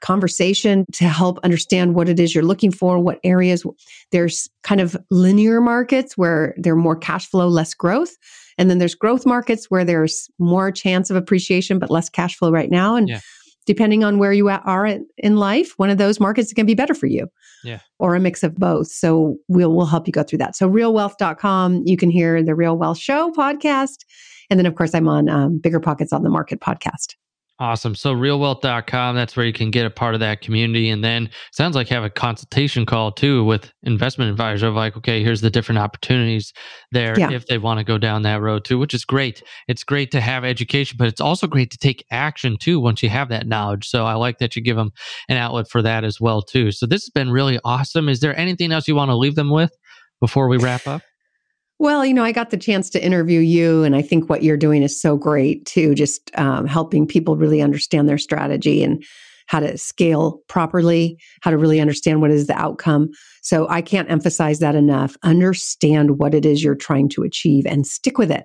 conversation 0.00 0.84
to 0.92 1.04
help 1.04 1.38
understand 1.44 1.94
what 1.94 2.08
it 2.08 2.18
is 2.18 2.34
you're 2.34 2.44
looking 2.44 2.70
for, 2.70 2.98
what 2.98 3.20
areas 3.24 3.64
there's 4.12 4.48
kind 4.62 4.80
of 4.80 4.96
linear 5.10 5.60
markets 5.60 6.16
where 6.16 6.54
they're 6.56 6.76
more 6.76 6.96
cash 6.96 7.28
flow, 7.28 7.48
less 7.48 7.74
growth. 7.74 8.16
And 8.56 8.68
then 8.68 8.78
there's 8.78 8.94
growth 8.94 9.24
markets 9.24 9.66
where 9.70 9.84
there's 9.84 10.28
more 10.38 10.72
chance 10.72 11.10
of 11.10 11.16
appreciation, 11.16 11.78
but 11.78 11.90
less 11.90 12.08
cash 12.08 12.36
flow 12.36 12.50
right 12.50 12.70
now. 12.70 12.96
And 12.96 13.08
yeah. 13.08 13.20
depending 13.66 14.02
on 14.02 14.18
where 14.18 14.32
you 14.32 14.48
are 14.48 14.98
in 15.16 15.36
life, 15.36 15.74
one 15.76 15.90
of 15.90 15.98
those 15.98 16.18
markets 16.18 16.52
can 16.52 16.66
be 16.66 16.74
better 16.74 16.94
for 16.94 17.06
you. 17.06 17.28
Yeah. 17.62 17.80
Or 17.98 18.14
a 18.14 18.20
mix 18.20 18.42
of 18.42 18.56
both. 18.56 18.88
So 18.88 19.36
we'll, 19.48 19.72
we'll 19.74 19.86
help 19.86 20.06
you 20.06 20.12
go 20.12 20.22
through 20.22 20.38
that. 20.38 20.56
So 20.56 20.68
realwealth.com, 20.68 21.82
you 21.86 21.96
can 21.96 22.10
hear 22.10 22.42
the 22.42 22.54
Real 22.54 22.76
Wealth 22.76 22.98
Show 22.98 23.30
podcast. 23.30 23.98
And 24.50 24.58
then, 24.58 24.66
of 24.66 24.74
course, 24.74 24.94
I'm 24.94 25.08
on 25.08 25.28
um, 25.28 25.58
Bigger 25.58 25.80
Pockets 25.80 26.12
on 26.12 26.22
the 26.22 26.30
Market 26.30 26.60
podcast. 26.60 27.14
Awesome. 27.60 27.96
So 27.96 28.14
realwealth.com, 28.14 29.16
that's 29.16 29.36
where 29.36 29.44
you 29.44 29.52
can 29.52 29.72
get 29.72 29.84
a 29.84 29.90
part 29.90 30.14
of 30.14 30.20
that 30.20 30.42
community. 30.42 30.90
And 30.90 31.02
then 31.02 31.28
sounds 31.50 31.74
like 31.74 31.88
have 31.88 32.04
a 32.04 32.10
consultation 32.10 32.86
call 32.86 33.10
too 33.10 33.44
with 33.44 33.72
investment 33.82 34.30
advisor 34.30 34.68
of 34.68 34.76
like, 34.76 34.96
okay, 34.96 35.24
here's 35.24 35.40
the 35.40 35.50
different 35.50 35.80
opportunities 35.80 36.52
there 36.92 37.18
yeah. 37.18 37.32
if 37.32 37.46
they 37.46 37.58
want 37.58 37.78
to 37.78 37.84
go 37.84 37.98
down 37.98 38.22
that 38.22 38.40
road 38.40 38.64
too, 38.64 38.78
which 38.78 38.94
is 38.94 39.04
great. 39.04 39.42
It's 39.66 39.82
great 39.82 40.12
to 40.12 40.20
have 40.20 40.44
education, 40.44 40.96
but 41.00 41.08
it's 41.08 41.20
also 41.20 41.48
great 41.48 41.72
to 41.72 41.78
take 41.78 42.04
action 42.12 42.58
too 42.58 42.78
once 42.78 43.02
you 43.02 43.08
have 43.08 43.28
that 43.30 43.48
knowledge. 43.48 43.88
So 43.88 44.06
I 44.06 44.14
like 44.14 44.38
that 44.38 44.54
you 44.54 44.62
give 44.62 44.76
them 44.76 44.92
an 45.28 45.36
outlet 45.36 45.68
for 45.68 45.82
that 45.82 46.04
as 46.04 46.20
well 46.20 46.42
too. 46.42 46.70
So 46.70 46.86
this 46.86 47.02
has 47.02 47.10
been 47.10 47.30
really 47.32 47.58
awesome. 47.64 48.08
Is 48.08 48.20
there 48.20 48.38
anything 48.38 48.70
else 48.70 48.86
you 48.86 48.94
want 48.94 49.08
to 49.08 49.16
leave 49.16 49.34
them 49.34 49.50
with 49.50 49.72
before 50.20 50.46
we 50.46 50.58
wrap 50.58 50.86
up? 50.86 51.02
Well, 51.80 52.04
you 52.04 52.12
know, 52.12 52.24
I 52.24 52.32
got 52.32 52.50
the 52.50 52.56
chance 52.56 52.90
to 52.90 53.04
interview 53.04 53.38
you, 53.38 53.84
and 53.84 53.94
I 53.94 54.02
think 54.02 54.28
what 54.28 54.42
you're 54.42 54.56
doing 54.56 54.82
is 54.82 55.00
so 55.00 55.16
great 55.16 55.64
too, 55.64 55.94
just 55.94 56.30
um, 56.36 56.66
helping 56.66 57.06
people 57.06 57.36
really 57.36 57.62
understand 57.62 58.08
their 58.08 58.18
strategy 58.18 58.82
and 58.82 59.04
how 59.46 59.60
to 59.60 59.78
scale 59.78 60.42
properly, 60.48 61.18
how 61.40 61.50
to 61.50 61.56
really 61.56 61.80
understand 61.80 62.20
what 62.20 62.30
is 62.30 62.48
the 62.48 62.58
outcome. 62.58 63.10
So 63.42 63.66
I 63.68 63.80
can't 63.80 64.10
emphasize 64.10 64.58
that 64.58 64.74
enough. 64.74 65.16
Understand 65.22 66.18
what 66.18 66.34
it 66.34 66.44
is 66.44 66.62
you're 66.62 66.74
trying 66.74 67.08
to 67.10 67.22
achieve 67.22 67.64
and 67.64 67.86
stick 67.86 68.18
with 68.18 68.30
it 68.30 68.44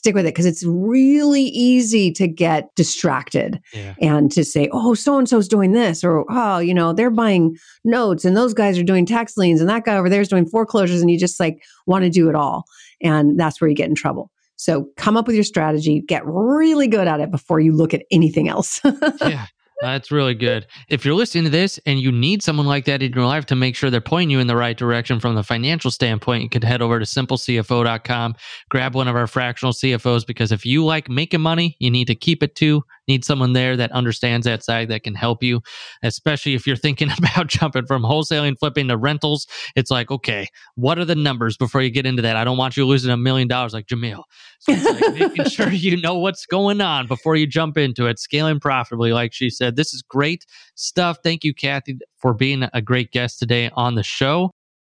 stick 0.00 0.14
with 0.14 0.24
it 0.24 0.32
because 0.34 0.46
it's 0.46 0.64
really 0.64 1.42
easy 1.42 2.10
to 2.10 2.26
get 2.26 2.74
distracted 2.74 3.60
yeah. 3.74 3.94
and 4.00 4.32
to 4.32 4.46
say, 4.46 4.66
oh, 4.72 4.94
so 4.94 5.18
and 5.18 5.28
so's 5.28 5.46
doing 5.46 5.72
this, 5.72 6.02
or 6.02 6.24
oh, 6.30 6.58
you 6.58 6.72
know, 6.72 6.94
they're 6.94 7.10
buying 7.10 7.54
notes 7.84 8.24
and 8.24 8.34
those 8.34 8.54
guys 8.54 8.78
are 8.78 8.82
doing 8.82 9.04
tax 9.04 9.36
liens 9.36 9.60
and 9.60 9.68
that 9.68 9.84
guy 9.84 9.98
over 9.98 10.08
there 10.08 10.22
is 10.22 10.28
doing 10.28 10.46
foreclosures. 10.46 11.02
And 11.02 11.10
you 11.10 11.18
just 11.18 11.38
like 11.38 11.62
want 11.86 12.04
to 12.04 12.10
do 12.10 12.30
it 12.30 12.34
all. 12.34 12.64
And 13.02 13.38
that's 13.38 13.60
where 13.60 13.68
you 13.68 13.76
get 13.76 13.90
in 13.90 13.94
trouble. 13.94 14.30
So 14.56 14.86
come 14.96 15.18
up 15.18 15.26
with 15.26 15.36
your 15.36 15.44
strategy, 15.44 16.00
get 16.00 16.22
really 16.24 16.88
good 16.88 17.06
at 17.06 17.20
it 17.20 17.30
before 17.30 17.60
you 17.60 17.72
look 17.72 17.92
at 17.92 18.04
anything 18.10 18.48
else. 18.48 18.80
yeah. 19.20 19.48
That's 19.80 20.10
really 20.10 20.34
good. 20.34 20.66
If 20.88 21.04
you're 21.04 21.14
listening 21.14 21.44
to 21.44 21.50
this 21.50 21.80
and 21.86 21.98
you 21.98 22.12
need 22.12 22.42
someone 22.42 22.66
like 22.66 22.84
that 22.84 23.02
in 23.02 23.12
your 23.12 23.24
life 23.24 23.46
to 23.46 23.56
make 23.56 23.74
sure 23.74 23.88
they're 23.88 24.02
pointing 24.02 24.30
you 24.30 24.38
in 24.38 24.46
the 24.46 24.56
right 24.56 24.76
direction 24.76 25.20
from 25.20 25.34
the 25.34 25.42
financial 25.42 25.90
standpoint, 25.90 26.42
you 26.42 26.50
could 26.50 26.64
head 26.64 26.82
over 26.82 26.98
to 26.98 27.06
simplecfo.com, 27.06 28.34
grab 28.68 28.94
one 28.94 29.08
of 29.08 29.16
our 29.16 29.26
fractional 29.26 29.72
CFOs 29.72 30.26
because 30.26 30.52
if 30.52 30.66
you 30.66 30.84
like 30.84 31.08
making 31.08 31.40
money, 31.40 31.76
you 31.78 31.90
need 31.90 32.06
to 32.08 32.14
keep 32.14 32.42
it 32.42 32.54
too 32.54 32.84
need 33.10 33.24
someone 33.24 33.52
there 33.52 33.76
that 33.76 33.90
understands 33.92 34.44
that 34.46 34.62
side 34.62 34.88
that 34.88 35.02
can 35.02 35.14
help 35.14 35.42
you, 35.42 35.60
especially 36.02 36.54
if 36.54 36.66
you're 36.66 36.76
thinking 36.76 37.10
about 37.18 37.48
jumping 37.48 37.86
from 37.86 38.02
wholesaling, 38.02 38.58
flipping 38.58 38.88
to 38.88 38.96
rentals. 38.96 39.46
It's 39.76 39.90
like, 39.90 40.10
okay, 40.10 40.46
what 40.76 40.98
are 40.98 41.04
the 41.04 41.14
numbers 41.14 41.56
before 41.56 41.82
you 41.82 41.90
get 41.90 42.06
into 42.06 42.22
that? 42.22 42.36
I 42.36 42.44
don't 42.44 42.56
want 42.56 42.76
you 42.76 42.86
losing 42.86 43.10
a 43.10 43.16
million 43.16 43.48
dollars 43.48 43.72
like 43.72 43.86
Jamil. 43.86 44.22
So 44.60 44.72
it's 44.72 44.84
like 44.84 45.14
making 45.28 45.50
sure 45.50 45.70
you 45.70 46.00
know 46.00 46.18
what's 46.18 46.46
going 46.46 46.80
on 46.80 47.06
before 47.06 47.36
you 47.36 47.46
jump 47.46 47.76
into 47.76 48.06
it, 48.06 48.18
scaling 48.18 48.60
profitably, 48.60 49.12
like 49.12 49.32
she 49.32 49.50
said. 49.50 49.76
This 49.76 49.92
is 49.92 50.02
great 50.02 50.46
stuff. 50.74 51.18
Thank 51.22 51.44
you, 51.44 51.52
Kathy, 51.52 51.98
for 52.16 52.32
being 52.32 52.68
a 52.72 52.80
great 52.80 53.10
guest 53.10 53.38
today 53.38 53.70
on 53.74 53.96
the 53.96 54.02
show. 54.02 54.50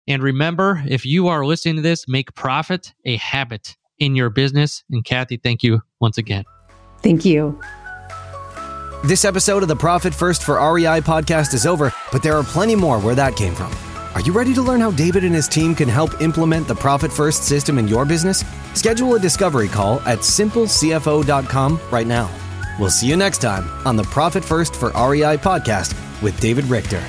And 0.08 0.22
remember, 0.22 0.82
if 0.88 1.04
you 1.04 1.28
are 1.28 1.44
listening 1.44 1.76
to 1.76 1.82
this, 1.82 2.08
make 2.08 2.34
profit 2.34 2.94
a 3.04 3.16
habit 3.16 3.76
in 3.98 4.16
your 4.16 4.30
business. 4.30 4.82
And 4.90 5.04
Kathy, 5.04 5.36
thank 5.36 5.62
you 5.62 5.82
once 6.00 6.18
again. 6.18 6.44
Thank 7.02 7.24
you. 7.24 7.60
This 9.04 9.24
episode 9.24 9.62
of 9.62 9.68
the 9.68 9.76
Profit 9.76 10.12
First 10.12 10.42
for 10.42 10.54
REI 10.54 11.00
podcast 11.00 11.54
is 11.54 11.66
over, 11.66 11.92
but 12.10 12.20
there 12.20 12.36
are 12.36 12.42
plenty 12.42 12.74
more 12.74 12.98
where 12.98 13.14
that 13.14 13.36
came 13.36 13.54
from. 13.54 13.72
Are 14.14 14.20
you 14.20 14.32
ready 14.32 14.52
to 14.54 14.60
learn 14.60 14.80
how 14.80 14.90
David 14.90 15.22
and 15.22 15.32
his 15.32 15.46
team 15.46 15.72
can 15.74 15.88
help 15.88 16.20
implement 16.20 16.66
the 16.66 16.74
Profit 16.74 17.12
First 17.12 17.44
system 17.44 17.78
in 17.78 17.86
your 17.86 18.04
business? 18.04 18.44
Schedule 18.74 19.14
a 19.14 19.20
discovery 19.20 19.68
call 19.68 20.00
at 20.00 20.18
simplecfo.com 20.18 21.80
right 21.92 22.06
now. 22.08 22.28
We'll 22.80 22.90
see 22.90 23.06
you 23.06 23.16
next 23.16 23.38
time 23.38 23.68
on 23.86 23.94
the 23.94 24.02
Profit 24.04 24.44
First 24.44 24.74
for 24.74 24.88
REI 24.88 25.36
podcast 25.36 25.94
with 26.20 26.38
David 26.40 26.64
Richter. 26.64 27.02